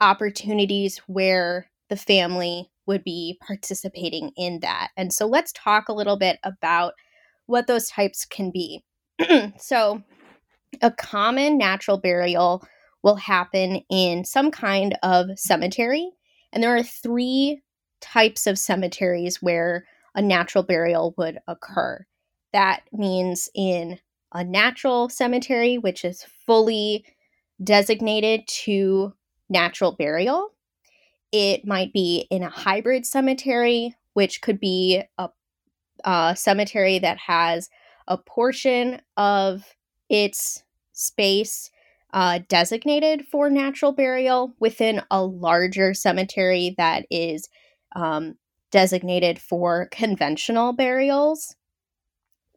[0.00, 4.88] opportunities where the family would be participating in that.
[4.96, 6.94] And so let's talk a little bit about
[7.46, 8.84] what those types can be.
[9.58, 10.02] so,
[10.82, 12.66] a common natural burial
[13.02, 16.10] will happen in some kind of cemetery.
[16.52, 17.62] And there are three
[18.00, 22.04] types of cemeteries where a natural burial would occur.
[22.56, 23.98] That means in
[24.32, 27.04] a natural cemetery, which is fully
[27.62, 29.12] designated to
[29.50, 30.54] natural burial.
[31.32, 35.28] It might be in a hybrid cemetery, which could be a,
[36.04, 37.68] a cemetery that has
[38.08, 39.76] a portion of
[40.08, 41.70] its space
[42.14, 47.50] uh, designated for natural burial within a larger cemetery that is
[47.94, 48.34] um,
[48.70, 51.54] designated for conventional burials.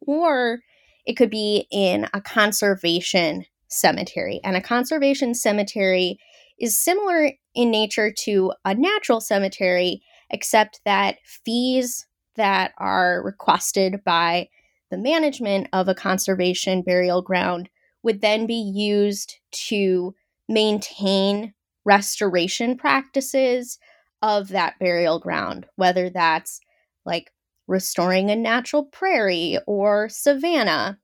[0.06, 0.60] Or
[1.06, 4.40] it could be in a conservation cemetery.
[4.44, 6.18] And a conservation cemetery
[6.58, 14.48] is similar in nature to a natural cemetery, except that fees that are requested by
[14.90, 17.68] the management of a conservation burial ground
[18.02, 20.14] would then be used to
[20.48, 23.78] maintain restoration practices
[24.22, 26.60] of that burial ground, whether that's
[27.04, 27.30] like
[27.70, 30.98] restoring a natural prairie or savanna.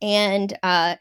[0.00, 0.96] And uh,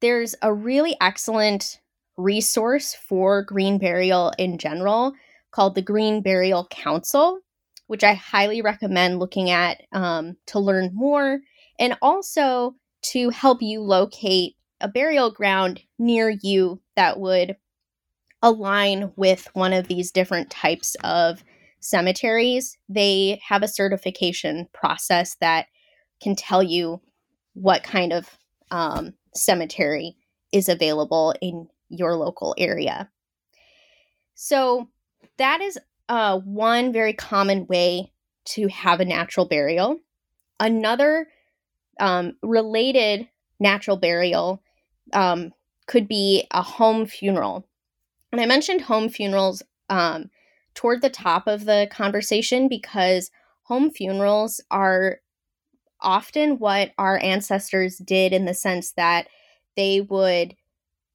[0.00, 1.80] there's a really excellent
[2.16, 5.12] resource for green burial in general
[5.50, 7.40] called the Green Burial Council,
[7.88, 11.40] which I highly recommend looking at um, to learn more
[11.78, 17.56] and also to help you locate a burial ground near you that would
[18.42, 21.42] align with one of these different types of
[21.86, 22.76] cemeteries.
[22.88, 25.66] They have a certification process that
[26.20, 27.00] can tell you
[27.54, 28.28] what kind of
[28.70, 30.16] um, cemetery
[30.52, 33.08] is available in your local area.
[34.34, 34.88] So,
[35.38, 38.12] that is uh, one very common way
[38.46, 39.98] to have a natural burial.
[40.58, 41.28] Another
[42.00, 43.28] um, related
[43.60, 44.62] natural burial
[45.12, 45.52] um,
[45.86, 47.66] could be a home funeral.
[48.32, 50.30] And I mentioned home funerals um,
[50.76, 53.30] toward the top of the conversation because
[53.62, 55.18] home funerals are
[56.00, 59.26] often what our ancestors did in the sense that
[59.74, 60.54] they would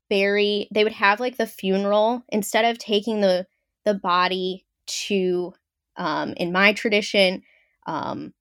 [0.10, 3.48] bury they would have like the funeral instead of taking the
[3.86, 5.54] the body to
[5.96, 7.42] um, in my tradition
[7.88, 8.34] um,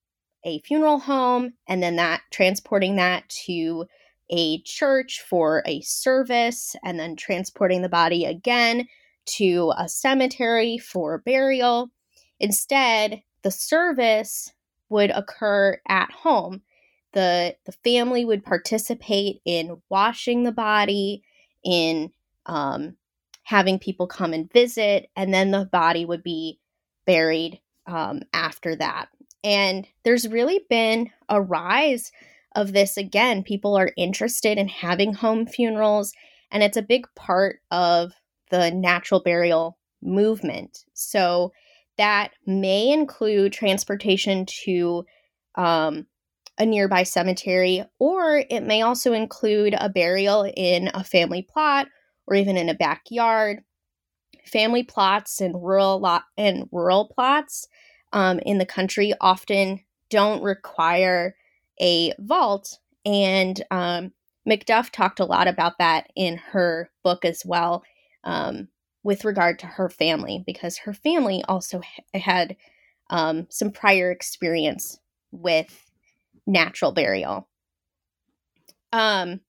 [0.45, 3.87] a funeral home and then that transporting that to
[4.31, 8.89] a church for a service and then transporting the body again
[9.31, 11.91] to a cemetery for burial
[12.39, 14.53] instead the service
[14.89, 16.63] would occur at home
[17.13, 21.23] the the family would participate in washing the body
[21.65, 22.11] in
[22.47, 22.97] um,
[23.45, 26.59] having people come and visit, and then the body would be
[27.07, 29.09] buried um, after that.
[29.43, 32.13] And there's really been a rise
[32.55, 33.43] of this again.
[33.43, 36.13] People are interested in having home funerals,
[36.51, 38.13] and it's a big part of
[38.51, 40.85] the natural burial movement.
[40.95, 41.53] So
[41.99, 45.05] that may include transportation to
[45.57, 46.07] um,
[46.59, 51.89] a nearby cemetery, or it may also include a burial in a family plot
[52.27, 53.61] or even in a backyard.
[54.47, 57.67] Family plots and rural lot and rural plots
[58.13, 61.35] um, in the country often don't require
[61.81, 64.13] a vault, and um,
[64.49, 67.83] McDuff talked a lot about that in her book as well,
[68.25, 68.69] um,
[69.03, 72.57] with regard to her family, because her family also ha- had
[73.09, 74.99] um, some prior experience
[75.33, 75.91] with
[76.47, 77.49] natural burial.
[78.93, 79.41] Um,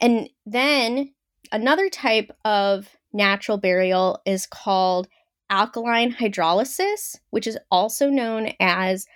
[0.00, 1.12] and then
[1.52, 5.08] another type of natural burial is called
[5.48, 9.06] alkaline hydrolysis, which is also known as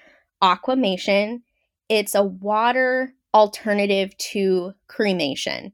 [0.42, 1.42] aquamation.
[1.88, 5.72] It's a water alternative to cremation.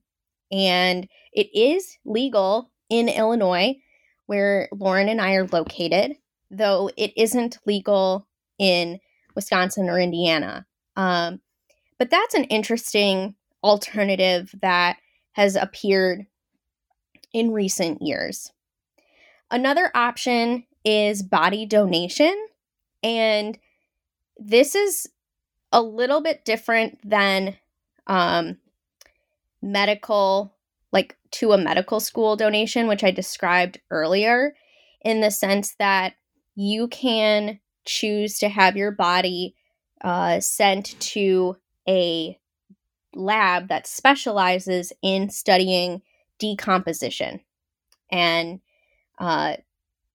[0.52, 3.76] And it is legal in Illinois,
[4.26, 6.16] where Lauren and I are located,
[6.50, 8.26] though it isn't legal
[8.58, 9.00] in
[9.34, 10.66] Wisconsin or Indiana.
[10.96, 11.40] Um,
[11.98, 14.96] but that's an interesting alternative that
[15.32, 16.26] has appeared
[17.32, 18.52] in recent years.
[19.50, 22.34] Another option is body donation.
[23.02, 23.58] And
[24.38, 25.08] this is
[25.72, 27.56] a little bit different than
[28.06, 28.58] um,
[29.62, 30.54] medical,
[30.92, 34.54] like to a medical school donation, which I described earlier,
[35.02, 36.14] in the sense that
[36.54, 39.54] you can choose to have your body
[40.02, 41.56] uh, sent to
[41.88, 42.38] a
[43.14, 46.02] lab that specializes in studying
[46.38, 47.40] decomposition.
[48.10, 48.60] And
[49.18, 49.56] uh,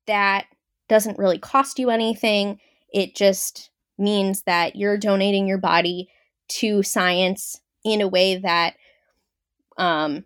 [0.07, 0.45] that
[0.88, 2.59] doesn't really cost you anything.
[2.93, 6.09] It just means that you're donating your body
[6.47, 8.76] to science in a way that
[9.78, 10.26] um,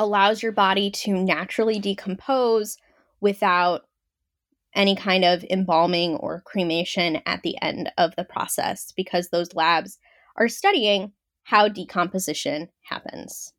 [0.00, 2.78] allows your body to naturally decompose
[3.20, 3.82] without
[4.74, 9.98] any kind of embalming or cremation at the end of the process because those labs
[10.36, 13.52] are studying how decomposition happens.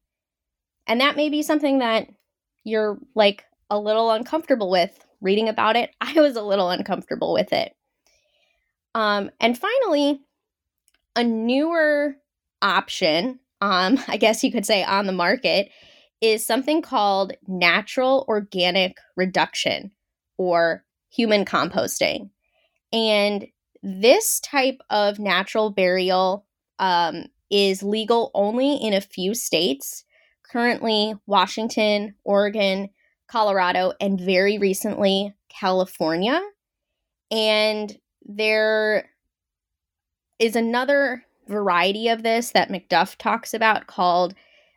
[0.87, 2.07] And that may be something that
[2.63, 5.91] you're like a little uncomfortable with reading about it.
[6.01, 7.73] I was a little uncomfortable with it.
[8.95, 10.21] Um, and finally,
[11.15, 12.15] a newer
[12.63, 15.69] option, um, I guess you could say on the market,
[16.21, 19.91] is something called natural organic reduction
[20.37, 22.29] or human composting.
[22.93, 23.47] And
[23.83, 26.45] this type of natural burial
[26.79, 30.05] um, is legal only in a few states.
[30.51, 32.89] Currently, Washington, Oregon,
[33.27, 36.39] Colorado, and very recently, California.
[37.31, 39.09] And there
[40.37, 44.33] is another variety of this that McDuff talks about called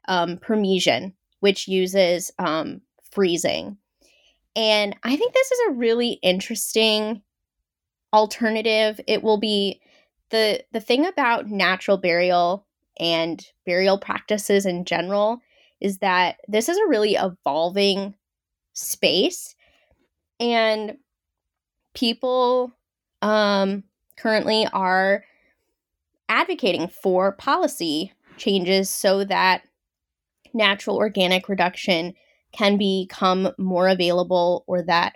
[0.07, 1.15] um, permeation,
[1.45, 2.81] which uses um,
[3.11, 3.77] freezing.
[4.57, 7.21] And I think this is a really interesting
[8.15, 8.99] alternative.
[9.07, 9.83] It will be
[10.31, 12.67] the the thing about natural burial
[12.99, 15.43] and burial practices in general
[15.83, 18.15] is that this is a really evolving
[18.73, 19.55] space
[20.41, 20.97] and
[21.93, 22.73] people
[23.21, 23.85] um,
[24.17, 25.27] currently are
[26.31, 29.65] advocating for policy changes so that
[30.55, 32.15] natural organic reduction
[32.53, 35.15] can become more available or that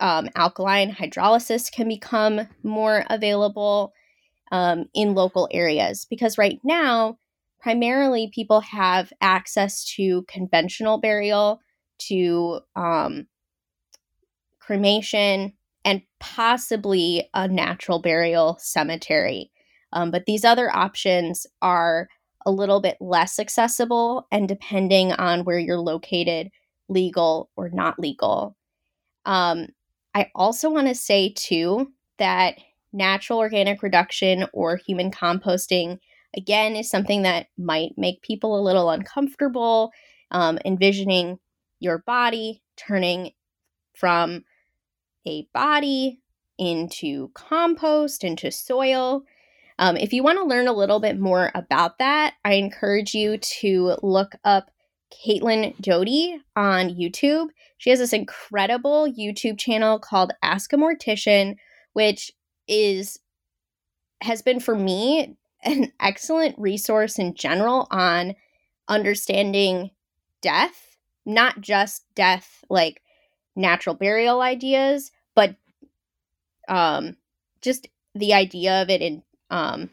[0.00, 3.92] um, alkaline hydrolysis can become more available
[4.52, 6.06] um, in local areas.
[6.08, 7.18] Because right now,
[7.60, 11.60] primarily people have access to conventional burial,
[11.98, 13.26] to um,
[14.60, 15.52] cremation,
[15.84, 19.50] and possibly a natural burial cemetery.
[19.92, 22.08] Um, but these other options are
[22.46, 26.50] a little bit less accessible and depending on where you're located,
[26.88, 28.56] legal or not legal.
[29.26, 29.66] Um,
[30.14, 32.54] I also want to say, too, that
[32.92, 35.98] natural organic reduction or human composting,
[36.36, 39.90] again, is something that might make people a little uncomfortable,
[40.30, 41.38] um, envisioning
[41.80, 43.32] your body turning
[43.94, 44.44] from
[45.26, 46.20] a body
[46.58, 49.24] into compost, into soil.
[49.78, 53.38] Um, if you want to learn a little bit more about that, I encourage you
[53.38, 54.70] to look up
[55.12, 57.48] Caitlin Doughty on YouTube.
[57.78, 61.56] She has this incredible YouTube channel called Ask a Mortician,
[61.92, 62.32] which
[62.66, 63.18] is
[64.22, 68.34] has been for me an excellent resource in general on
[68.88, 69.90] understanding
[70.40, 73.02] death, not just death like
[73.54, 75.56] natural burial ideas, but
[76.68, 77.16] um,
[77.62, 79.90] just the idea of it in um,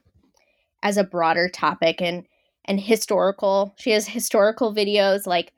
[0.81, 2.25] as a broader topic and
[2.65, 3.73] and historical.
[3.77, 5.53] She has historical videos like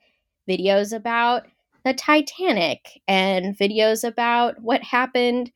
[0.49, 1.43] videos about
[1.83, 5.51] the Titanic and videos about what happened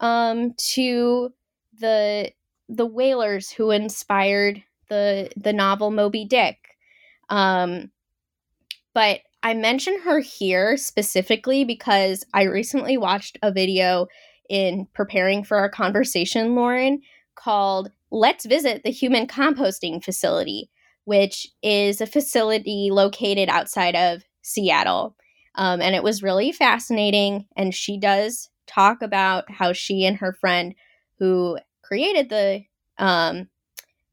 [0.00, 1.32] um, to
[1.78, 2.32] the
[2.68, 6.56] the whalers who inspired the the novel Moby Dick.
[7.28, 7.90] Um,
[8.94, 14.06] but I mention her here specifically because I recently watched a video
[14.48, 17.02] in preparing for our conversation, Lauren,
[17.34, 20.70] called Let's Visit the Human Composting Facility,
[21.04, 25.16] which is a facility located outside of Seattle.
[25.56, 27.46] Um, and it was really fascinating.
[27.56, 30.74] And she does talk about how she and her friend
[31.18, 32.64] who created the
[32.98, 33.48] um,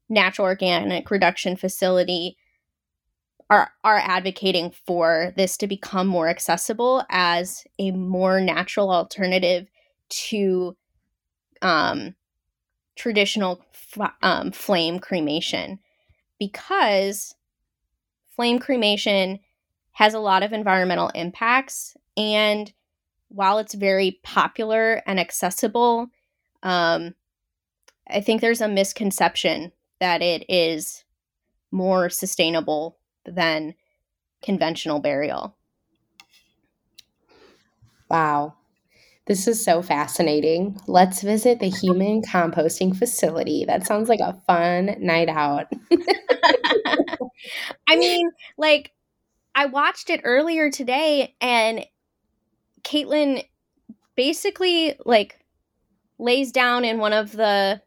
[0.08, 2.36] natural organic reduction facility
[3.50, 9.68] are are advocating for this to become more accessible as a more natural alternative
[10.08, 10.76] to
[11.60, 12.14] um,
[12.96, 15.78] traditional f- um, flame cremation
[16.38, 17.34] because
[18.30, 19.38] flame cremation
[19.92, 22.72] has a lot of environmental impacts and
[23.28, 26.08] while it's very popular and accessible
[26.62, 27.14] um,
[28.08, 31.04] i think there's a misconception that it is
[31.72, 33.74] more sustainable than
[34.42, 35.56] conventional burial.
[38.10, 38.54] Wow
[39.26, 40.78] this is so fascinating.
[40.86, 43.64] Let's visit the human composting facility.
[43.64, 45.66] That sounds like a fun night out.
[47.88, 48.92] I mean, like,
[49.54, 51.86] I watched it earlier today, and
[52.82, 53.44] Caitlin
[54.16, 55.38] basically like
[56.18, 57.80] lays down in one of the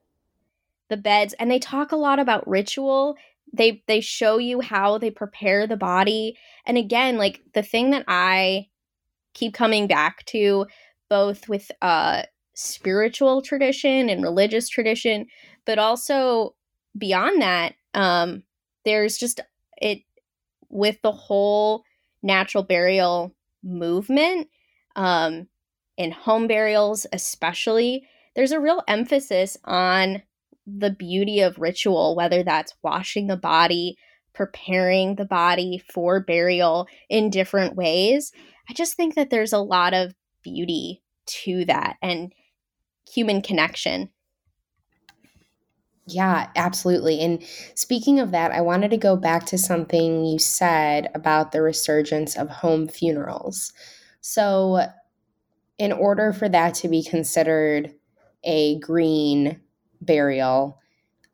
[0.89, 3.17] the beds, and they talk a lot about ritual.
[3.51, 8.05] They they show you how they prepare the body, and again, like the thing that
[8.07, 8.67] I
[9.33, 10.65] keep coming back to
[11.09, 15.25] both with uh spiritual tradition and religious tradition
[15.65, 16.55] but also
[16.97, 18.43] beyond that um
[18.85, 19.41] there's just
[19.77, 19.99] it
[20.69, 21.83] with the whole
[22.23, 24.47] natural burial movement
[24.95, 25.47] um
[25.97, 30.21] in home burials especially there's a real emphasis on
[30.65, 33.97] the beauty of ritual whether that's washing the body
[34.35, 38.31] preparing the body for burial in different ways.
[38.69, 40.13] I just think that there's a lot of
[40.45, 42.31] beauty to that and
[43.11, 44.09] human connection.
[46.07, 47.19] Yeah, absolutely.
[47.21, 47.43] And
[47.73, 52.37] speaking of that, I wanted to go back to something you said about the resurgence
[52.37, 53.73] of home funerals.
[54.21, 54.85] So,
[55.77, 57.93] in order for that to be considered
[58.43, 59.59] a green
[59.99, 60.79] burial,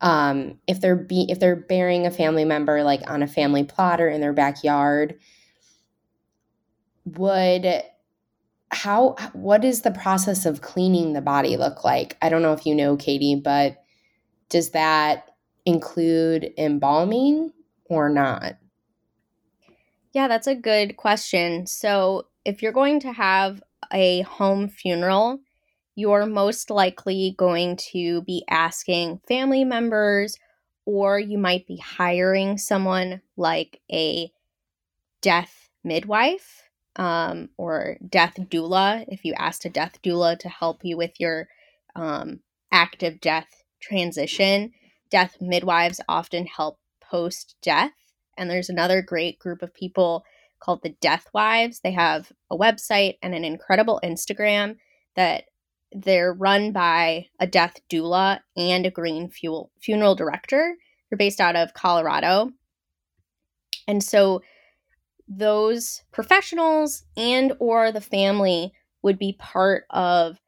[0.00, 4.00] um, if they're be if they're burying a family member like on a family plot
[4.00, 5.18] or in their backyard,
[7.04, 7.82] would
[8.72, 12.16] how what is the process of cleaning the body look like?
[12.22, 13.76] I don't know if you know, Katie, but
[14.48, 15.30] does that
[15.64, 17.52] include embalming
[17.84, 18.56] or not?
[20.12, 21.66] Yeah, that's a good question.
[21.66, 23.62] So, if you're going to have
[23.92, 25.40] a home funeral,
[25.94, 30.36] you're most likely going to be asking family members,
[30.84, 34.30] or you might be hiring someone like a
[35.20, 36.61] death midwife
[36.96, 41.48] um, or death doula, if you asked a death doula to help you with your
[41.96, 42.40] um,
[42.70, 44.72] active death transition,
[45.10, 47.92] death midwives often help post death.
[48.36, 50.24] And there's another great group of people
[50.60, 51.80] called the Death Wives.
[51.80, 54.76] They have a website and an incredible Instagram
[55.16, 55.44] that
[55.92, 60.76] they're run by a death doula and a green fuel funeral director.
[61.10, 62.52] They're based out of Colorado.
[63.86, 64.42] And so
[65.38, 68.72] those professionals and or the family
[69.02, 70.38] would be part of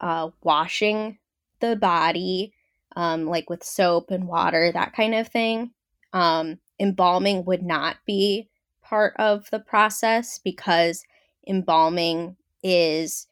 [0.00, 1.18] uh, washing
[1.60, 2.52] the body
[2.96, 5.72] um, like with soap and water that kind of thing.
[6.12, 8.48] Um, embalming would not be
[8.82, 11.04] part of the process because
[11.46, 13.26] embalming is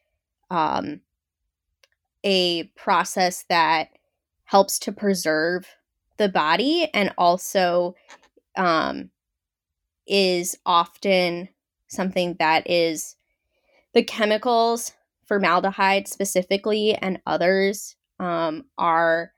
[0.49, 1.01] um,
[2.23, 3.89] a process that
[4.45, 5.65] helps to preserve
[6.17, 7.95] the body and also
[8.55, 9.09] um,
[10.07, 11.49] is often
[11.87, 13.15] something that is
[13.93, 14.93] the chemicals,
[15.25, 19.31] formaldehyde specifically, and others um, are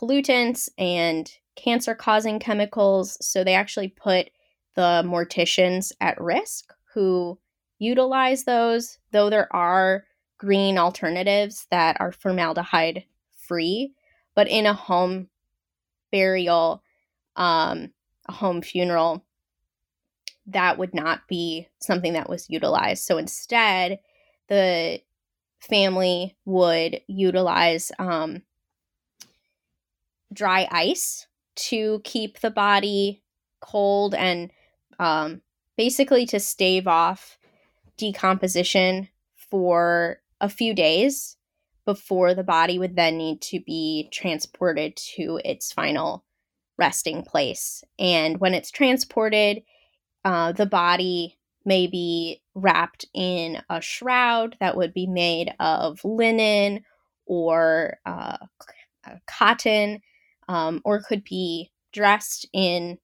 [0.00, 3.18] pollutants and cancer causing chemicals.
[3.20, 4.30] So they actually put
[4.74, 7.38] the morticians at risk who
[7.78, 10.04] utilize those, though there are
[10.38, 13.04] green alternatives that are formaldehyde
[13.36, 13.92] free.
[14.34, 15.28] But in a home
[16.12, 16.82] burial,
[17.34, 17.92] um,
[18.28, 19.24] a home funeral,
[20.48, 23.04] that would not be something that was utilized.
[23.04, 23.98] So instead,
[24.48, 25.00] the
[25.60, 28.42] family would utilize um,
[30.32, 31.26] dry ice
[31.56, 33.22] to keep the body
[33.60, 34.50] cold and
[34.98, 35.42] um,
[35.76, 37.38] basically to stave off
[37.96, 41.36] decomposition for a few days
[41.84, 46.24] before the body would then need to be transported to its final
[46.76, 47.82] resting place.
[47.98, 49.62] And when it's transported,
[50.24, 56.82] uh, the body may be wrapped in a shroud that would be made of linen
[57.26, 58.38] or uh,
[59.26, 60.00] cotton,
[60.48, 62.98] um, or could be dressed in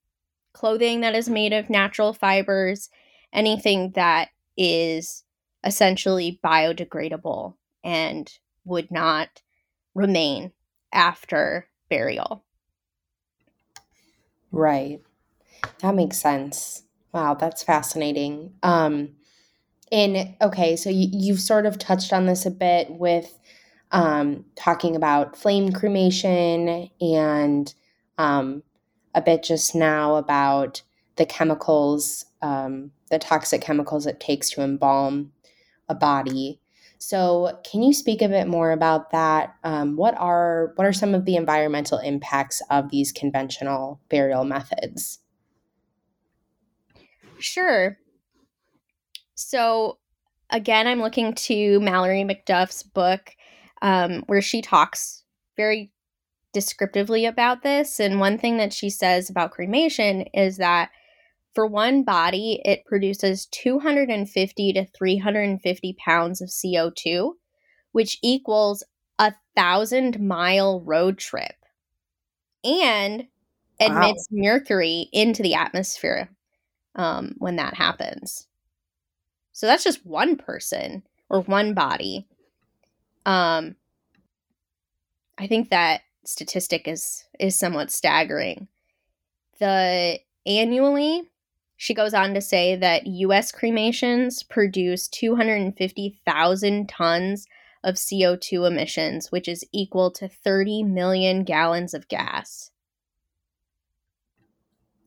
[0.53, 2.89] clothing that is made of natural fibers,
[3.33, 5.25] anything that is
[5.65, 8.33] essentially biodegradable and
[8.65, 9.43] would not
[9.95, 10.53] remain
[10.93, 12.45] after burial.
[14.51, 15.01] Right.
[15.81, 16.84] That makes sense.
[17.15, 18.55] Wow, that's fascinating.
[18.65, 19.11] Um
[19.93, 23.39] and okay, so you, you've sort of touched on this a bit with
[23.93, 27.75] um talking about flame cremation and
[28.19, 28.63] um
[29.15, 30.83] a bit just now about
[31.17, 35.33] the chemicals, um, the toxic chemicals it takes to embalm
[35.89, 36.61] a body.
[36.99, 39.57] So, can you speak a bit more about that?
[39.65, 45.21] Um, what are what are some of the environmental impacts of these conventional burial methods?
[47.39, 47.99] Sure.
[49.35, 49.99] So,
[50.51, 53.31] again, I'm looking to Mallory McDuff's book,
[53.83, 55.25] um, where she talks
[55.57, 55.93] very
[56.53, 58.01] descriptively about this.
[58.01, 60.91] And one thing that she says about cremation is that
[61.55, 67.33] for one body, it produces 250 to 350 pounds of CO2,
[67.93, 68.85] which equals
[69.19, 71.55] a thousand mile road trip
[72.65, 73.25] and
[73.81, 74.43] admits wow.
[74.43, 76.31] mercury into the atmosphere
[76.95, 78.47] um, when that happens.
[79.53, 82.27] So that's just one person or one body.
[83.25, 83.77] Um,
[85.39, 88.69] I think that statistic is is somewhat staggering.
[89.59, 91.31] The annually
[91.77, 97.47] she goes on to say that US cremations produce 250,000 tons
[97.83, 102.71] of CO2 emissions, which is equal to 30 million gallons of gas.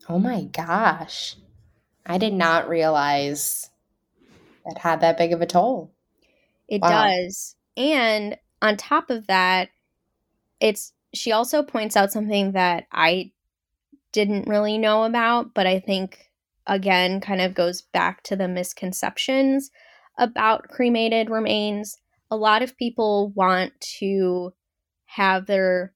[0.08, 1.36] Oh my gosh.
[2.08, 3.70] I did not realize
[4.64, 5.92] it had that big of a toll.
[6.66, 7.04] It wow.
[7.04, 7.54] does.
[7.76, 9.68] And on top of that,
[10.60, 13.32] it's she also points out something that I
[14.12, 16.30] didn't really know about, but I think
[16.66, 19.70] again kind of goes back to the misconceptions
[20.18, 21.98] about cremated remains.
[22.30, 24.52] A lot of people want to
[25.06, 25.94] have their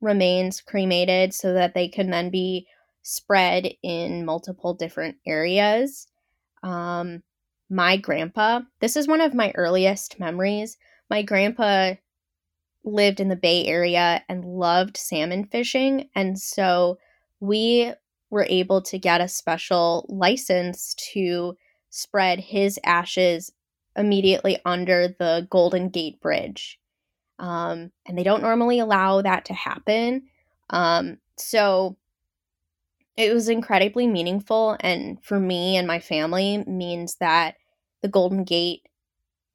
[0.00, 2.66] remains cremated so that they can then be
[3.08, 6.08] spread in multiple different areas.
[6.62, 7.22] Um,
[7.70, 10.76] my grandpa, this is one of my earliest memories.
[11.08, 11.94] My grandpa
[12.84, 16.10] lived in the Bay Area and loved salmon fishing.
[16.14, 16.98] And so
[17.40, 17.92] we
[18.28, 21.56] were able to get a special license to
[21.88, 23.52] spread his ashes
[23.96, 26.78] immediately under the Golden Gate Bridge.
[27.38, 30.24] Um, and they don't normally allow that to happen.
[30.70, 31.96] Um, so
[33.18, 34.76] it was incredibly meaningful.
[34.78, 37.56] And for me and my family, means that
[38.00, 38.86] the Golden Gate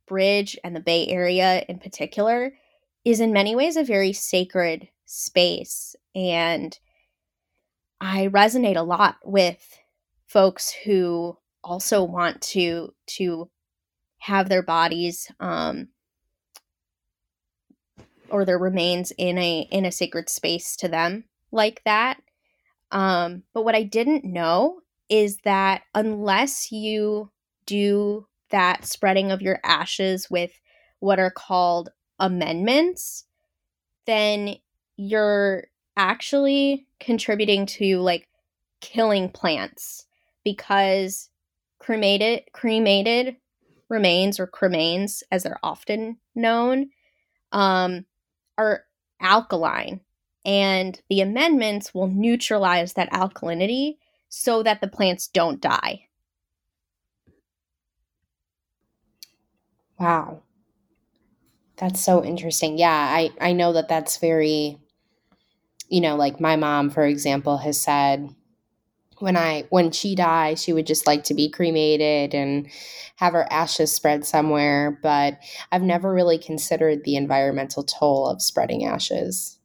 [0.06, 2.54] Bridge and the Bay Area in particular
[3.06, 5.96] is in many ways a very sacred space.
[6.14, 6.78] And
[8.02, 9.80] I resonate a lot with
[10.28, 13.50] folks who also want to to
[14.18, 15.88] have their bodies um,
[18.30, 22.23] or their remains in a in a sacred space to them like that.
[22.94, 24.80] Um, but what I didn't know
[25.10, 27.32] is that unless you
[27.66, 30.52] do that spreading of your ashes with
[31.00, 31.90] what are called
[32.20, 33.26] amendments,
[34.06, 34.56] then
[34.96, 35.66] you're
[35.98, 38.28] actually contributing to like
[38.80, 40.06] killing plants
[40.44, 41.30] because
[41.80, 43.36] cremated cremated
[43.90, 46.90] remains or cremains as they're often known
[47.52, 48.06] um,
[48.58, 48.86] are
[49.22, 50.00] alkaline
[50.46, 53.98] and the amendments will neutralize that alkalinity
[54.30, 56.08] so that the plants don't die
[60.00, 60.42] wow
[61.78, 62.78] that's so interesting.
[62.78, 64.80] Yeah, I I know that that's very
[65.90, 68.30] you know, like my mom for example has said
[69.20, 72.70] when I when she dies, she would just like to be cremated and
[73.18, 75.40] have her ashes spread somewhere, but
[75.72, 79.60] I've never really considered the environmental toll of spreading ashes.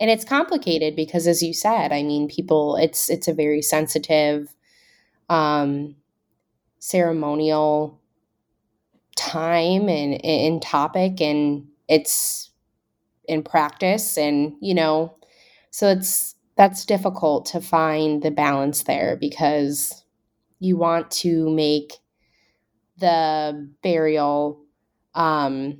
[0.00, 4.54] And it's complicated because as you said, I mean people it's it's a very sensitive
[5.28, 5.96] um
[6.78, 8.00] ceremonial
[9.16, 12.50] time and in topic and it's
[13.26, 15.14] in practice and you know
[15.70, 20.04] so it's that's difficult to find the balance there because
[20.60, 21.94] you want to make
[22.98, 24.60] the burial
[25.14, 25.78] um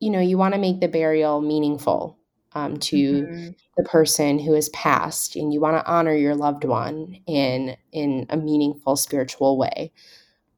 [0.00, 2.18] you know you want to make the burial meaningful
[2.52, 3.48] um, to mm-hmm.
[3.76, 8.26] the person who has passed and you want to honor your loved one in in
[8.30, 9.92] a meaningful spiritual way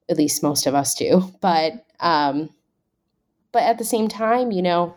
[0.08, 2.50] at least most of us do but um
[3.52, 4.94] but at the same time you know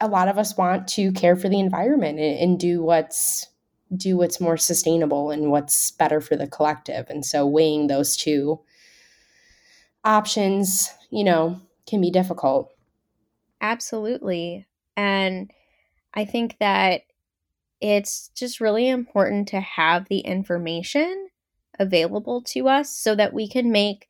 [0.00, 3.46] a lot of us want to care for the environment and, and do what's
[3.96, 8.60] do what's more sustainable and what's better for the collective and so weighing those two
[10.04, 12.70] options you know can be difficult
[13.60, 14.66] absolutely
[14.96, 15.50] and
[16.14, 17.02] I think that
[17.80, 21.28] it's just really important to have the information
[21.78, 24.08] available to us so that we can make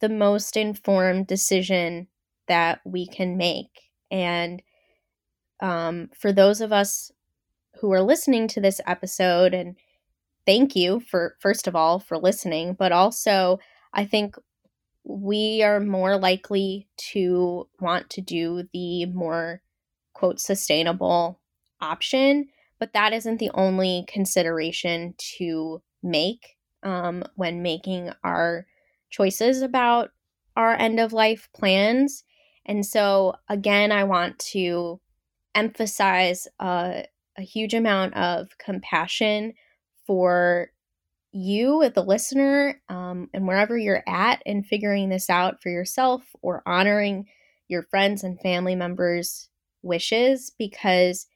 [0.00, 2.08] the most informed decision
[2.48, 3.90] that we can make.
[4.10, 4.62] And
[5.60, 7.12] um, for those of us
[7.80, 9.76] who are listening to this episode, and
[10.46, 13.58] thank you for, first of all, for listening, but also
[13.92, 14.36] I think
[15.04, 19.62] we are more likely to want to do the more
[20.12, 21.40] quote sustainable
[21.80, 22.48] option
[22.80, 28.66] but that isn't the only consideration to make um, when making our
[29.10, 30.10] choices about
[30.56, 32.24] our end of life plans.
[32.66, 35.00] And so again i want to
[35.54, 37.04] emphasize a
[37.38, 39.54] huge amount of compassion
[40.06, 40.70] for
[41.32, 46.62] you the listener um, and wherever you're at in figuring this out for yourself or
[46.66, 47.26] honoring
[47.68, 49.48] your friends and family members
[49.82, 51.26] wishes because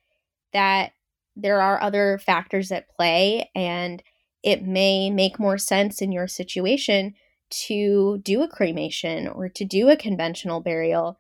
[0.53, 0.93] that
[1.37, 4.03] there are other factors at play and
[4.43, 7.15] it may make more sense in your situation
[7.51, 11.19] to do a cremation or to do a conventional burial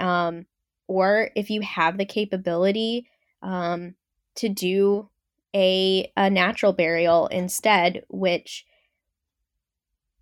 [0.00, 0.46] um,
[0.86, 3.06] or if you have the capability
[3.42, 3.94] um,
[4.34, 5.08] to do
[5.54, 8.66] a, a natural burial instead which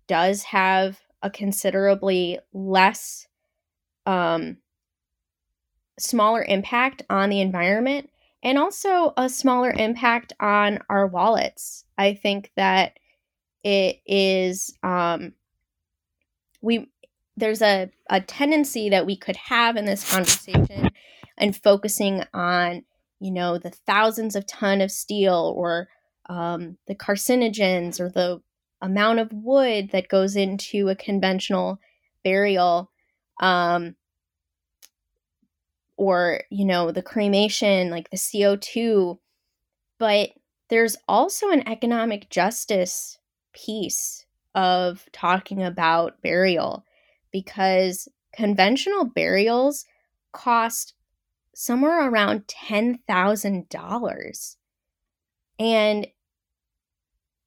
[0.07, 3.27] does have a considerably less
[4.05, 4.57] um,
[5.99, 8.09] smaller impact on the environment
[8.43, 11.83] and also a smaller impact on our wallets.
[11.97, 12.97] I think that
[13.63, 15.33] it is um,
[16.61, 16.87] we
[17.35, 20.89] there's a, a tendency that we could have in this conversation
[21.37, 22.83] and focusing on
[23.19, 25.87] you know the thousands of ton of steel or
[26.29, 28.41] um, the carcinogens or the
[28.81, 31.79] amount of wood that goes into a conventional
[32.23, 32.91] burial
[33.39, 33.95] um,
[35.95, 39.17] or you know the cremation like the co2
[39.99, 40.29] but
[40.69, 43.17] there's also an economic justice
[43.53, 46.83] piece of talking about burial
[47.31, 49.85] because conventional burials
[50.31, 50.93] cost
[51.59, 54.55] somewhere around $10,000
[55.57, 56.07] and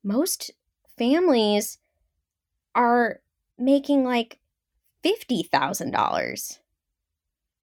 [0.02, 0.50] most
[0.98, 1.78] families
[2.74, 3.20] are
[3.56, 4.40] making like
[5.04, 6.58] $50,000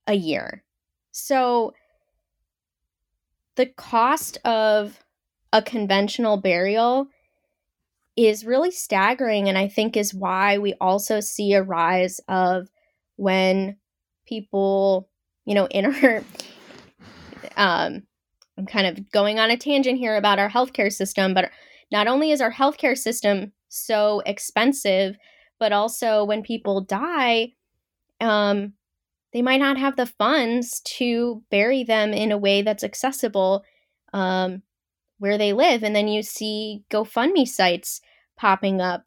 [0.08, 0.64] a year.
[1.12, 1.74] So
[3.56, 5.04] the cost of
[5.52, 7.10] a conventional burial
[8.16, 12.70] is really staggering and I think is why we also see a rise of
[13.18, 13.76] when
[14.26, 15.10] people,
[15.48, 16.24] you know, in our
[17.58, 18.04] um
[18.58, 21.50] I'm kind of going on a tangent here about our healthcare system, but
[21.92, 25.16] not only is our healthcare system so expensive,
[25.60, 27.54] but also when people die,
[28.20, 28.74] um,
[29.32, 33.64] they might not have the funds to bury them in a way that's accessible
[34.12, 34.64] um,
[35.20, 35.84] where they live.
[35.84, 38.02] And then you see GoFundMe sites
[38.36, 39.04] popping up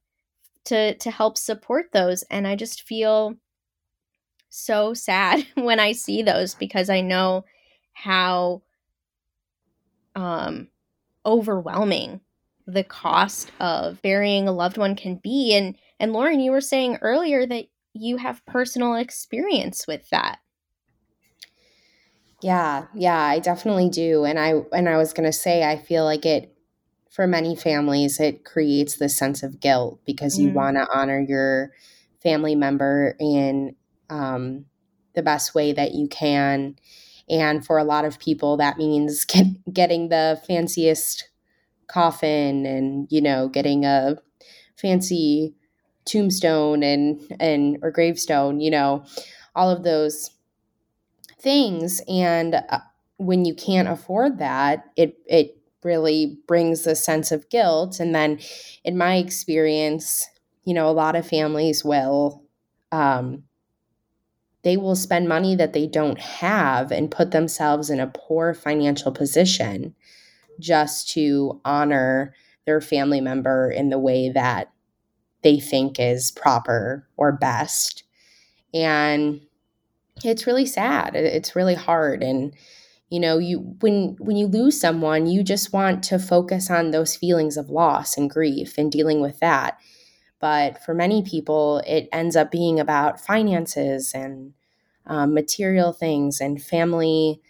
[0.67, 2.23] to to help support those.
[2.31, 3.35] And I just feel
[4.51, 7.45] so sad when I see those because I know
[7.93, 8.63] how
[10.15, 10.69] um,
[11.25, 12.21] overwhelming
[12.67, 15.55] the cost of burying a loved one can be.
[15.55, 20.39] And and Lauren, you were saying earlier that you have personal experience with that.
[22.43, 24.25] Yeah, yeah, I definitely do.
[24.25, 26.55] And I and I was going to say I feel like it
[27.11, 30.45] for many families it creates this sense of guilt because mm.
[30.45, 31.73] you want to honor your
[32.23, 33.75] family member in
[34.11, 34.67] um,
[35.15, 36.77] the best way that you can.
[37.29, 41.29] And for a lot of people, that means get, getting the fanciest
[41.87, 44.17] coffin and, you know, getting a
[44.77, 45.55] fancy
[46.07, 49.05] tombstone and and or gravestone you know
[49.55, 50.31] all of those
[51.39, 52.81] things and uh,
[53.19, 58.41] when you can't afford that it it really brings a sense of guilt and then
[58.83, 60.27] in my experience
[60.65, 62.45] you know, a lot of families will
[62.93, 63.45] um,
[64.63, 69.13] they will spend money that they don't have and put themselves in a poor financial
[69.13, 69.95] position
[70.61, 72.35] just to honor
[72.67, 74.71] their family member in the way that
[75.43, 78.05] they think is proper or best.
[78.75, 79.41] And
[80.25, 81.17] it's really sad.
[81.17, 82.55] It's really hard and
[83.11, 87.17] you know, you when when you lose someone, you just want to focus on those
[87.17, 89.79] feelings of loss and grief and dealing with that.
[90.41, 94.55] But for many people, it ends up being about finances and
[95.07, 97.41] um, material things and family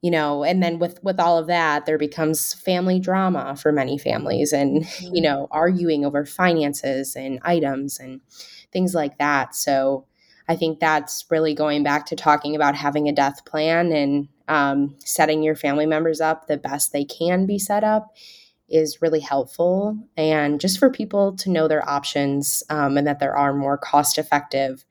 [0.00, 3.98] you know and then with with all of that there becomes family drama for many
[3.98, 5.14] families and mm-hmm.
[5.14, 8.20] you know arguing over finances and items and
[8.72, 10.06] things like that so
[10.48, 14.96] i think that's really going back to talking about having a death plan and um,
[15.04, 18.12] setting your family members up the best they can be set up
[18.70, 23.36] is really helpful and just for people to know their options um, and that there
[23.36, 24.84] are more cost effective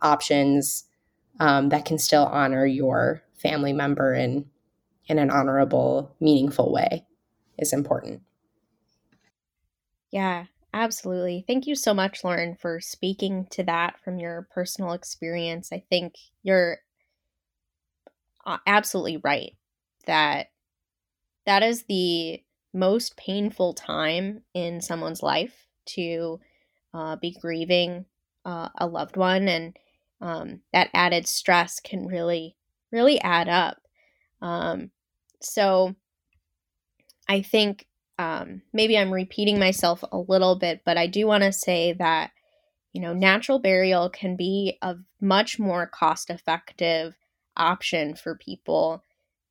[0.00, 0.84] options
[1.40, 4.48] um, that can still honor your family member in
[5.08, 7.06] in an honorable, meaningful way
[7.58, 8.22] is important.
[10.10, 11.44] Yeah, absolutely.
[11.46, 15.70] Thank you so much, Lauren, for speaking to that from your personal experience.
[15.72, 16.78] I think you're
[18.66, 19.56] absolutely right
[20.06, 20.48] that
[21.46, 22.42] that is the
[22.76, 26.40] most painful time in someone's life to
[26.94, 28.04] uh, be grieving
[28.44, 29.76] uh, a loved one and
[30.20, 32.56] um, that added stress can really,
[32.90, 33.78] really add up.
[34.40, 34.90] Um,
[35.40, 35.94] so
[37.28, 37.86] I think
[38.18, 42.30] um, maybe I'm repeating myself a little bit, but I do want to say that,
[42.92, 47.14] you know, natural burial can be a much more cost effective
[47.56, 49.02] option for people.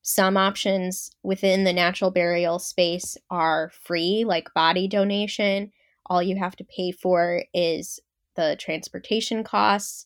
[0.08, 5.72] Some options within the natural burial space are free, like body donation.
[6.06, 8.00] All you have to pay for is
[8.36, 10.06] the transportation costs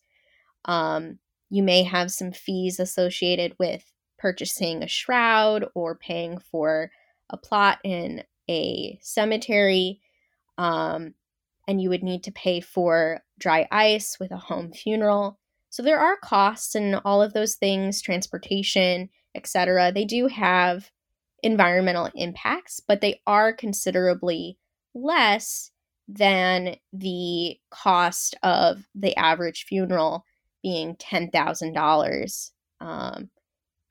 [0.66, 1.20] um,
[1.50, 3.84] you may have some fees associated with
[4.18, 6.91] purchasing a shroud or paying for
[7.30, 10.02] a plot in a cemetery.
[10.58, 11.14] Um,
[11.68, 15.39] and you would need to pay for dry ice with a home funeral.
[15.70, 19.92] So there are costs and all of those things, transportation, etc.
[19.94, 20.92] They do have
[21.44, 24.58] environmental impacts, but they are considerably
[24.94, 25.72] less
[26.08, 30.26] than the cost of the average funeral
[30.64, 32.52] being $10,000
[32.82, 33.30] um,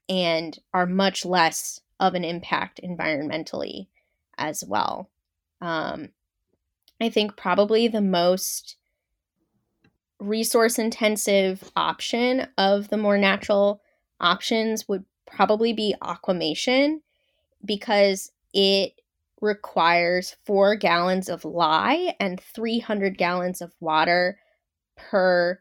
[0.07, 3.87] and are much less of an impact environmentally
[4.37, 5.09] as well.
[5.61, 6.09] Um,
[7.01, 8.75] I think probably the most
[10.19, 13.81] resource intensive option of the more natural
[14.19, 17.01] options would probably be aquamation
[17.63, 18.93] because it
[19.41, 24.37] requires four gallons of lye and 300 gallons of water
[24.97, 25.59] per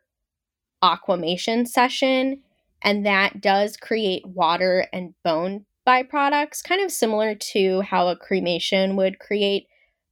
[0.83, 2.43] aquamation session,
[2.83, 8.97] and that does create water and bone byproducts, kind of similar to how a cremation
[8.97, 9.67] would create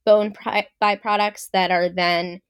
[0.05, 2.41] bone pri- byproducts that are then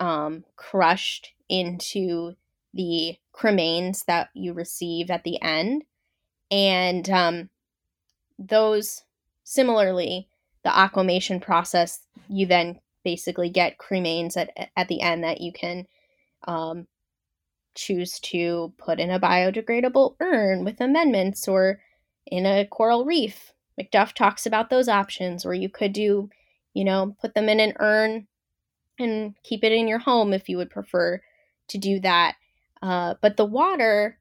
[0.00, 2.34] um, crushed into
[2.72, 5.84] the cremains that you receive at the end.
[6.50, 7.50] And um,
[8.38, 9.02] those,
[9.44, 10.28] similarly,
[10.62, 15.86] the aquamation process, you then basically get cremains at, at the end that you can
[16.46, 16.86] um,
[17.74, 21.80] choose to put in a biodegradable urn with amendments or
[22.26, 23.52] in a coral reef.
[23.80, 26.30] McDuff talks about those options where you could do,
[26.74, 28.26] you know, put them in an urn
[28.98, 31.20] and keep it in your home if you would prefer
[31.68, 32.36] to do that.
[32.82, 34.18] Uh, but the water,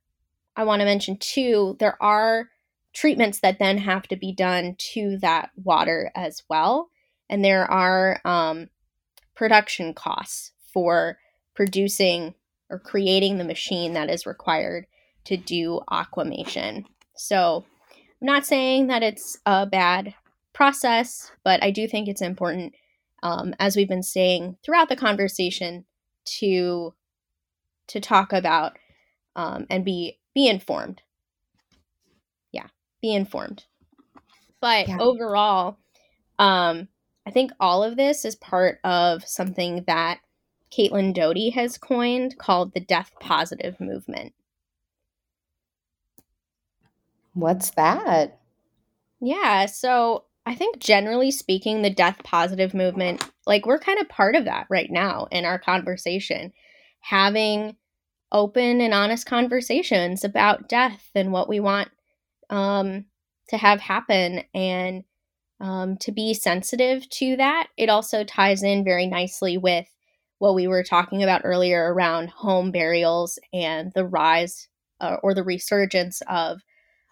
[0.56, 2.50] I want to mention too, there are
[2.94, 6.90] treatments that then have to be done to that water as well.
[7.30, 8.70] And there are um,
[9.36, 11.18] production costs for
[11.56, 12.36] producing
[12.70, 14.88] or creating the machine that is required
[15.26, 16.86] to do aquamation.
[17.16, 17.66] So,
[18.22, 20.16] I'm not saying that it's a bad
[20.54, 22.74] process, but I do think it's important,
[23.22, 25.86] um, as we've been saying throughout the conversation,
[26.40, 26.94] to
[27.88, 28.78] to talk about
[29.36, 31.02] um, and be be informed.
[32.52, 32.68] Yeah,
[33.02, 33.64] be informed.
[34.62, 34.98] But yeah.
[35.00, 35.78] overall,
[36.38, 36.88] um,
[37.26, 40.20] I think all of this is part of something that
[40.72, 44.34] Caitlin Doughty has coined called the death positive movement.
[47.34, 48.40] What's that?
[49.20, 54.36] Yeah, so I think generally speaking, the death positive movement, like we're kind of part
[54.36, 56.54] of that right now in our conversation,
[57.00, 57.76] having
[58.32, 61.90] open and honest conversations about death and what we want
[62.50, 63.06] um,
[63.50, 65.04] to have happen and
[65.60, 67.68] um, to be sensitive to that.
[67.78, 69.88] It also ties in very nicely with
[70.40, 74.68] what we were talking about earlier around home burials and the rise
[75.00, 76.62] uh, or the resurgence of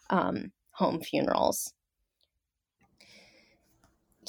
[0.09, 1.72] um, home funerals.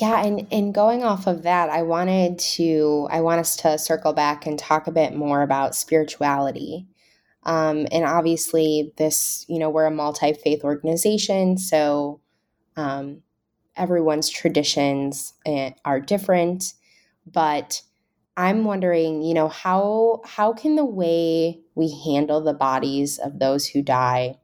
[0.00, 4.12] Yeah, and, and going off of that, I wanted to I want us to circle
[4.12, 6.86] back and talk a bit more about spirituality.
[7.44, 12.20] Um, and obviously, this you know we're a multi faith organization, so
[12.76, 13.22] um,
[13.76, 16.74] everyone's traditions eh, are different.
[17.26, 17.82] But
[18.36, 23.66] I'm wondering, you know, how how can the way we handle the bodies of those
[23.68, 24.38] who die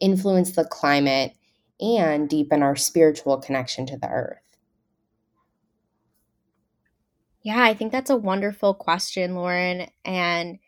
[0.00, 1.34] influence the climate
[1.80, 4.43] and deepen our spiritual connection to the earth?
[7.44, 9.88] Yeah, I think that's a wonderful question, Lauren.
[10.04, 10.58] And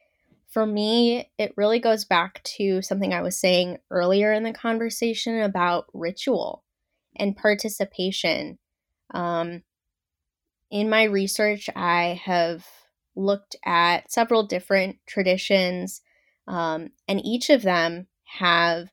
[0.49, 5.41] for me, it really goes back to something I was saying earlier in the conversation
[5.43, 6.65] about ritual
[7.17, 8.59] and participation.
[9.15, 9.63] Um,
[10.71, 12.67] in my research, I have
[13.15, 16.03] looked at several different traditions,
[16.49, 18.89] um, and each of them have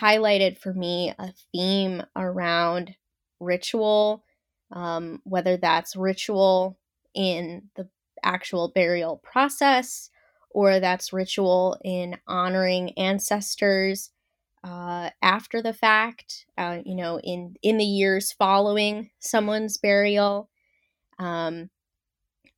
[0.00, 2.96] highlighted for me a theme around
[3.40, 4.24] ritual,
[4.72, 6.78] um, whether that's ritual
[7.14, 7.88] in the
[8.22, 10.10] actual burial process
[10.50, 14.10] or that's ritual in honoring ancestors
[14.64, 20.48] uh, after the fact, uh, you know, in, in the years following someone's burial.
[21.18, 21.70] Um,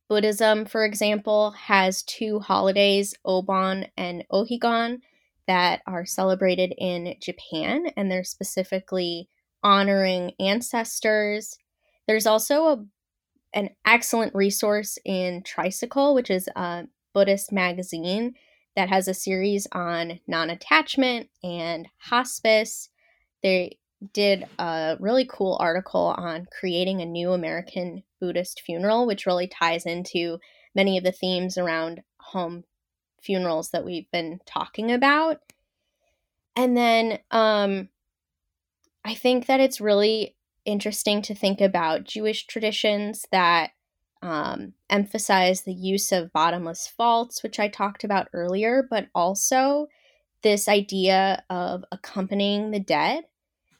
[0.07, 4.99] Buddhism, for example, has two holidays, Obon and Ohigan,
[5.47, 9.29] that are celebrated in Japan, and they're specifically
[9.63, 11.57] honoring ancestors.
[12.07, 12.85] There's also a
[13.55, 16.83] an excellent resource in Tricycle, which is a
[17.13, 18.35] Buddhist magazine
[18.75, 22.89] that has a series on non attachment and hospice.
[23.41, 23.79] They
[24.13, 29.85] did a really cool article on creating a new American Buddhist funeral, which really ties
[29.85, 30.39] into
[30.75, 32.65] many of the themes around home
[33.21, 35.39] funerals that we've been talking about.
[36.55, 37.89] And then um,
[39.03, 40.35] I think that it's really
[40.65, 43.71] interesting to think about Jewish traditions that
[44.21, 49.87] um, emphasize the use of bottomless vaults, which I talked about earlier, but also
[50.41, 53.25] this idea of accompanying the dead.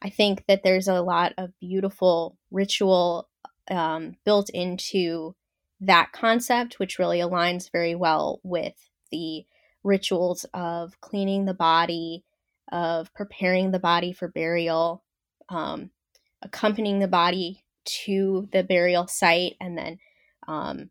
[0.01, 3.27] I think that there's a lot of beautiful ritual
[3.69, 5.35] um, built into
[5.81, 8.75] that concept, which really aligns very well with
[9.11, 9.45] the
[9.83, 12.23] rituals of cleaning the body,
[12.71, 15.03] of preparing the body for burial,
[15.49, 15.91] um,
[16.41, 19.99] accompanying the body to the burial site, and then
[20.47, 20.89] um,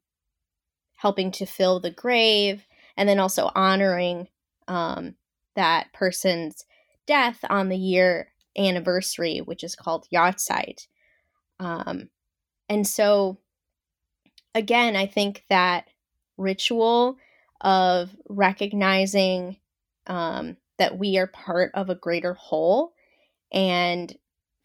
[0.96, 2.66] helping to fill the grave,
[2.96, 4.28] and then also honoring
[4.68, 5.14] um,
[5.56, 6.64] that person's
[7.06, 10.86] death on the year anniversary, which is called Yahrzeit.
[11.58, 12.08] Um,
[12.68, 13.38] and so,
[14.54, 15.88] again, I think that
[16.36, 17.16] ritual
[17.60, 19.56] of recognizing
[20.06, 22.92] um, that we are part of a greater whole.
[23.52, 24.14] And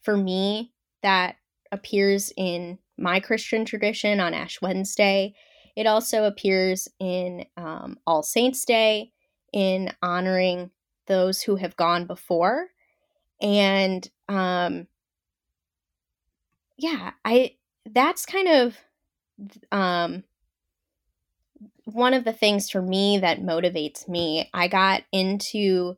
[0.01, 0.73] for me,
[1.03, 1.35] that
[1.71, 5.33] appears in my Christian tradition on Ash Wednesday.
[5.75, 9.11] It also appears in um, All Saints Day
[9.53, 10.71] in honoring
[11.07, 12.67] those who have gone before.
[13.41, 14.87] And um,
[16.77, 18.77] yeah, I that's kind of
[19.71, 20.23] um,
[21.85, 24.49] one of the things for me that motivates me.
[24.53, 25.97] I got into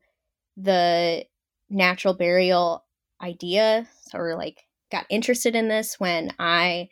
[0.58, 1.26] the
[1.70, 2.86] natural burial
[3.22, 6.90] idea or like got interested in this when I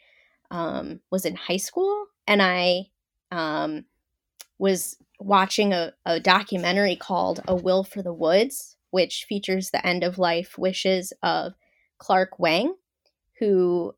[0.51, 2.87] um, was in high school and I
[3.31, 3.85] um,
[4.57, 10.03] was watching a, a documentary called A Will for the Woods, which features the end
[10.03, 11.53] of life wishes of
[11.97, 12.75] Clark Wang,
[13.39, 13.93] who,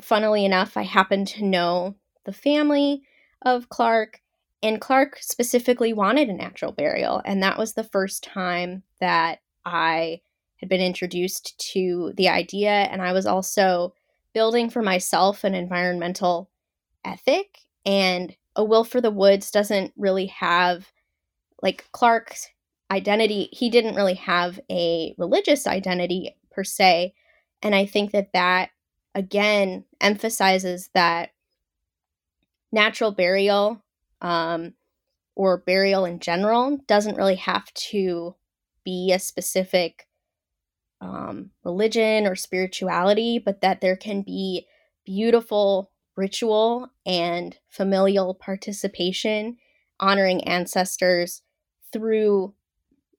[0.00, 3.02] funnily enough, I happen to know the family
[3.42, 4.20] of Clark.
[4.62, 7.20] And Clark specifically wanted a natural burial.
[7.24, 10.20] And that was the first time that I
[10.62, 12.70] had been introduced to the idea.
[12.70, 13.94] And I was also
[14.32, 16.48] building for myself an environmental
[17.04, 17.58] ethic.
[17.84, 20.86] And A Will for the Woods doesn't really have,
[21.62, 22.48] like, Clark's
[22.90, 27.12] identity, he didn't really have a religious identity per se.
[27.60, 28.70] And I think that that,
[29.14, 31.30] again, emphasizes that
[32.70, 33.82] natural burial
[34.20, 34.74] um,
[35.34, 38.36] or burial in general doesn't really have to
[38.84, 40.06] be a specific
[41.02, 44.66] um, religion or spirituality, but that there can be
[45.04, 49.56] beautiful ritual and familial participation
[49.98, 51.42] honoring ancestors
[51.92, 52.54] through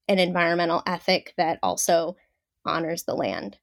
[0.07, 2.15] an environmental ethic that also
[2.65, 3.57] honors the land.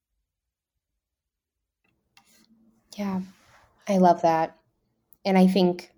[2.97, 3.21] Yeah,
[3.89, 4.57] I love that.
[5.25, 5.91] And I think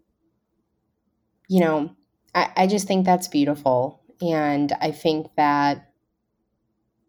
[1.48, 1.94] you know,
[2.34, 4.00] I, I just think that's beautiful.
[4.22, 5.91] And I think that,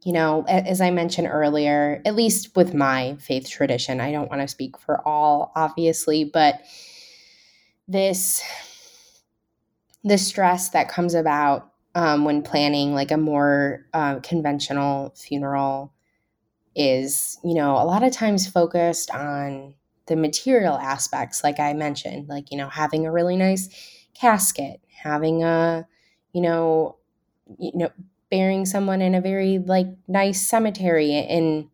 [0.06, 4.42] you know, as I mentioned earlier, at least with my faith tradition, I don't want
[4.42, 6.62] to speak for all, obviously, but
[7.88, 8.42] this
[10.04, 15.94] the stress that comes about um, when planning like a more uh, conventional funeral
[16.76, 19.74] is you know a lot of times focused on
[20.08, 23.70] the material aspects like i mentioned like you know having a really nice
[24.16, 25.88] casket having a
[26.34, 26.98] you know
[27.60, 27.90] you know
[28.34, 31.68] burying someone in a very like nice cemetery and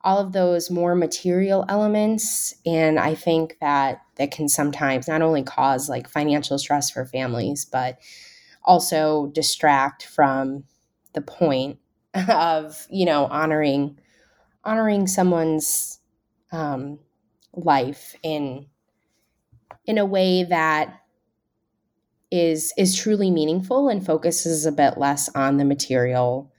[0.00, 2.54] all of those more material elements.
[2.64, 7.66] And i think that that can sometimes not only cause like financial stress for families
[7.66, 7.98] but
[8.64, 10.64] also distract from
[11.12, 11.78] the point
[12.28, 13.98] of you know honoring
[14.64, 15.98] honoring someone's
[16.50, 16.98] um,
[17.52, 18.64] life in
[19.84, 20.99] in a way that
[22.30, 26.52] is is truly meaningful and focuses a bit less on the material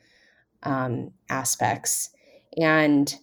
[0.64, 2.10] um, aspects
[2.58, 3.16] and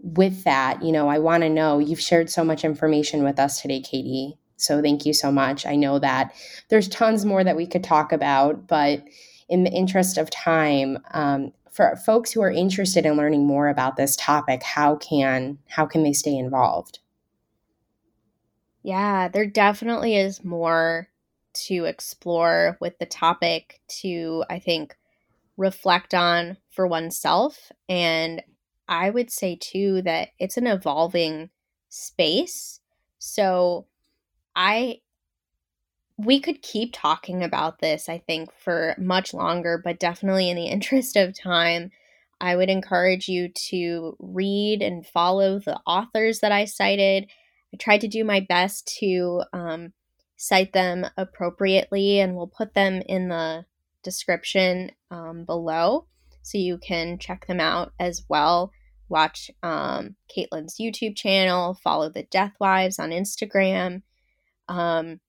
[0.00, 3.60] with that, you know, I want to know you've shared so much information with us
[3.60, 4.38] today, Katie.
[4.56, 5.66] So thank you so much.
[5.66, 6.34] I know that
[6.68, 9.02] there's tons more that we could talk about, but
[9.48, 13.96] in the interest of time, um, for folks who are interested in learning more about
[13.96, 16.98] this topic, how can how can they stay involved?
[18.82, 21.08] Yeah, there definitely is more
[21.66, 24.96] to explore with the topic to I think
[25.56, 28.42] reflect on for oneself and
[28.88, 31.50] I would say too that it's an evolving
[31.88, 32.80] space.
[33.18, 33.86] So
[34.56, 35.00] I
[36.16, 40.66] we could keep talking about this I think for much longer, but definitely in the
[40.66, 41.90] interest of time,
[42.40, 47.28] I would encourage you to read and follow the authors that I cited.
[47.74, 49.92] I tried to do my best to um,
[50.38, 53.66] cite them appropriately, and we'll put them in the
[54.02, 56.06] description um, below
[56.42, 58.72] so you can check them out as well
[59.08, 64.02] watch um, Caitlin's YouTube channel, follow the Death Wives on Instagram,
[64.68, 65.20] um,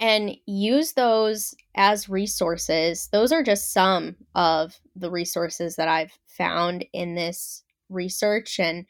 [0.00, 3.08] and use those as resources.
[3.12, 8.58] Those are just some of the resources that I've found in this research.
[8.58, 8.86] And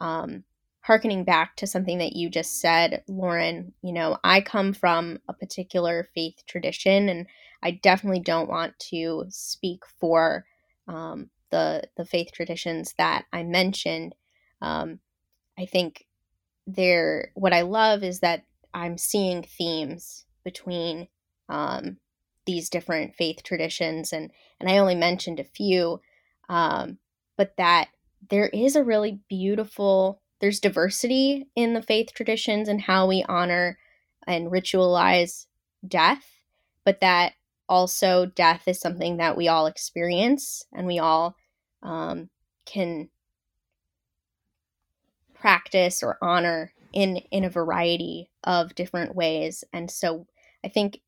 [0.00, 0.44] um,
[0.84, 5.32] harkening back to something that you just said, Lauren, you know, I come from a
[5.32, 7.26] particular faith tradition, and
[7.62, 10.44] I definitely don't want to speak for
[10.86, 14.14] um, the the faith traditions that I mentioned,
[14.60, 14.98] um,
[15.58, 16.04] I think
[16.66, 17.30] there.
[17.34, 21.08] What I love is that I'm seeing themes between
[21.48, 21.96] um,
[22.44, 24.30] these different faith traditions, and
[24.60, 26.02] and I only mentioned a few,
[26.50, 26.98] um,
[27.38, 27.88] but that
[28.28, 30.20] there is a really beautiful.
[30.44, 33.78] There's diversity in the faith traditions and how we honor
[34.26, 35.46] and ritualize
[35.88, 36.22] death,
[36.84, 37.32] but that
[37.66, 41.34] also death is something that we all experience and we all
[41.82, 42.28] um,
[42.66, 43.08] can
[45.32, 49.64] practice or honor in in a variety of different ways.
[49.72, 50.26] And so
[50.62, 51.00] i think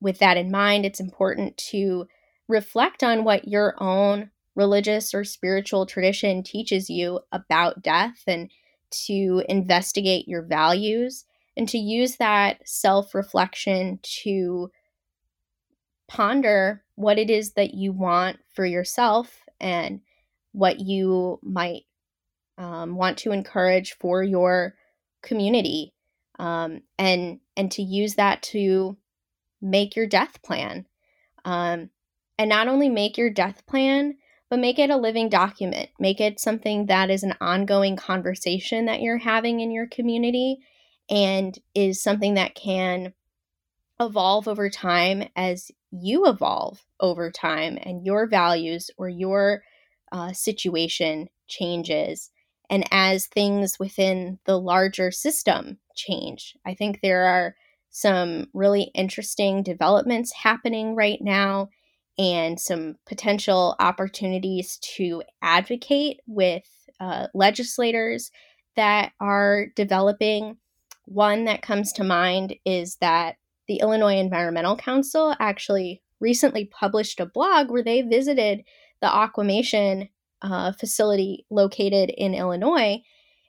[0.00, 2.06] with that in mind it's important to
[2.46, 8.48] reflect on what your own religious or spiritual tradition teaches you about death and
[8.90, 11.24] to investigate your values
[11.56, 14.70] and to use that self reflection to
[16.08, 20.00] ponder what it is that you want for yourself and
[20.52, 21.82] what you might
[22.58, 24.74] um, want to encourage for your
[25.22, 25.92] community
[26.38, 28.96] um, and and to use that to
[29.60, 30.86] make your death plan.
[31.44, 31.90] Um,
[32.38, 34.16] and not only make your death plan
[34.48, 39.00] but make it a living document make it something that is an ongoing conversation that
[39.00, 40.58] you're having in your community
[41.08, 43.12] and is something that can
[44.00, 49.62] evolve over time as you evolve over time and your values or your
[50.12, 52.30] uh, situation changes
[52.68, 56.56] and as things within the larger system change.
[56.66, 57.54] I think there are
[57.90, 61.70] some really interesting developments happening right now
[62.18, 66.64] and some potential opportunities to advocate with
[67.00, 68.30] uh, legislators
[68.76, 70.56] that are developing.
[71.04, 73.36] One that comes to mind is that
[73.68, 78.62] the Illinois Environmental Council actually recently published a blog where they visited
[79.00, 80.08] the Aquamation
[80.42, 83.02] uh, facility located in Illinois.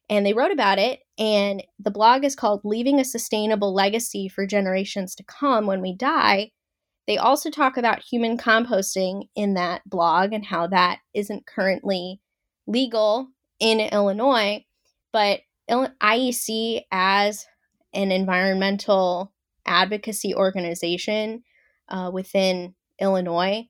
[0.09, 0.99] And they wrote about it.
[1.17, 5.93] And the blog is called Leaving a Sustainable Legacy for Generations to Come When We
[5.93, 6.51] Die.
[7.07, 12.19] They also talk about human composting in that blog and how that isn't currently
[12.67, 13.29] legal
[13.59, 14.65] in Illinois.
[15.13, 15.39] But
[15.69, 17.45] IEC, as
[17.93, 19.33] an environmental
[19.65, 21.43] advocacy organization
[21.89, 23.67] uh, within Illinois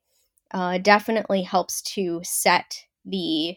[0.52, 3.56] uh, definitely helps to set the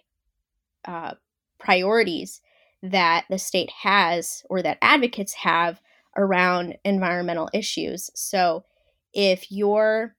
[0.84, 1.14] uh,
[1.58, 2.40] priorities
[2.82, 5.80] that the state has or that advocates have
[6.16, 8.10] around environmental issues.
[8.14, 8.64] So
[9.12, 10.14] if you're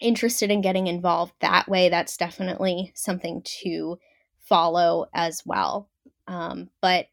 [0.00, 3.98] interested in getting involved that way, that's definitely something to
[4.40, 5.88] follow as well.
[6.26, 7.06] Um, but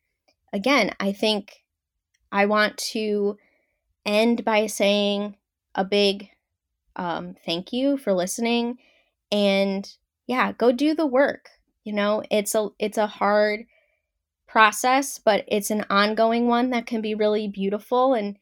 [0.53, 1.63] again, I think
[2.31, 3.37] I want to
[4.05, 5.35] end by saying
[5.75, 6.29] a big
[6.95, 8.77] um, thank you for listening
[9.31, 9.87] and
[10.25, 11.49] yeah go do the work
[11.83, 13.65] you know it's a it's a hard
[14.47, 18.37] process but it's an ongoing one that can be really beautiful and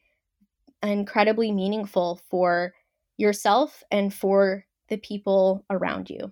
[0.85, 2.73] incredibly meaningful for
[3.17, 6.31] yourself and for the people around you.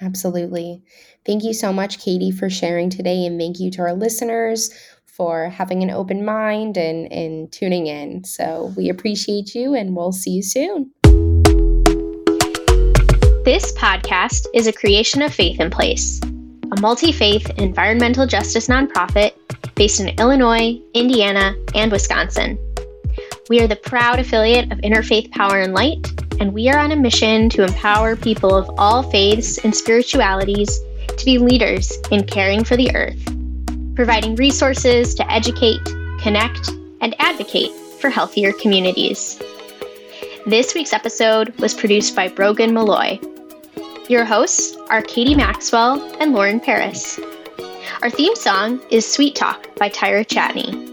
[0.00, 0.82] Absolutely.
[1.24, 3.24] Thank you so much, Katie, for sharing today.
[3.24, 4.70] And thank you to our listeners
[5.06, 8.24] for having an open mind and, and tuning in.
[8.24, 10.90] So we appreciate you and we'll see you soon.
[13.44, 19.34] This podcast is a creation of Faith in Place, a multi faith environmental justice nonprofit
[19.74, 22.58] based in Illinois, Indiana, and Wisconsin.
[23.48, 26.10] We are the proud affiliate of Interfaith Power and Light,
[26.40, 30.80] and we are on a mission to empower people of all faiths and spiritualities
[31.16, 33.22] to be leaders in caring for the earth,
[33.94, 35.84] providing resources to educate,
[36.20, 36.68] connect,
[37.00, 37.70] and advocate
[38.00, 39.40] for healthier communities.
[40.46, 43.18] This week's episode was produced by Brogan Malloy.
[44.08, 47.18] Your hosts are Katie Maxwell and Lauren Paris.
[48.02, 50.90] Our theme song is Sweet Talk by Tyra Chatney.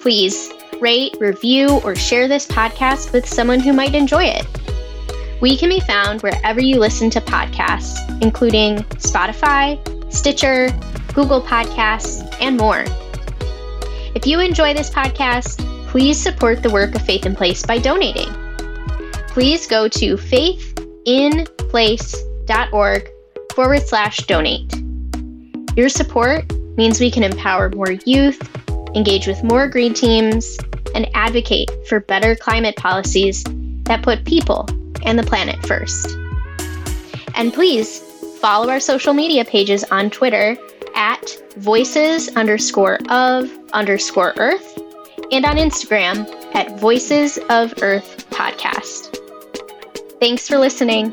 [0.00, 4.44] Please rate, review, or share this podcast with someone who might enjoy it.
[5.40, 9.78] We can be found wherever you listen to podcasts, including Spotify,
[10.12, 10.70] Stitcher,
[11.14, 12.84] Google Podcasts, and more.
[14.14, 18.28] If you enjoy this podcast, please support the work of Faith in Place by donating.
[19.28, 23.08] Please go to faithinplace.org
[23.54, 24.85] forward slash donate.
[25.76, 28.40] Your support means we can empower more youth,
[28.94, 30.56] engage with more green teams,
[30.94, 33.44] and advocate for better climate policies
[33.84, 34.66] that put people
[35.04, 36.16] and the planet first.
[37.34, 38.00] And please
[38.40, 40.56] follow our social media pages on Twitter
[40.94, 44.78] at voices underscore of underscore earth
[45.30, 49.18] and on Instagram at voices of earth podcast.
[50.20, 51.12] Thanks for listening.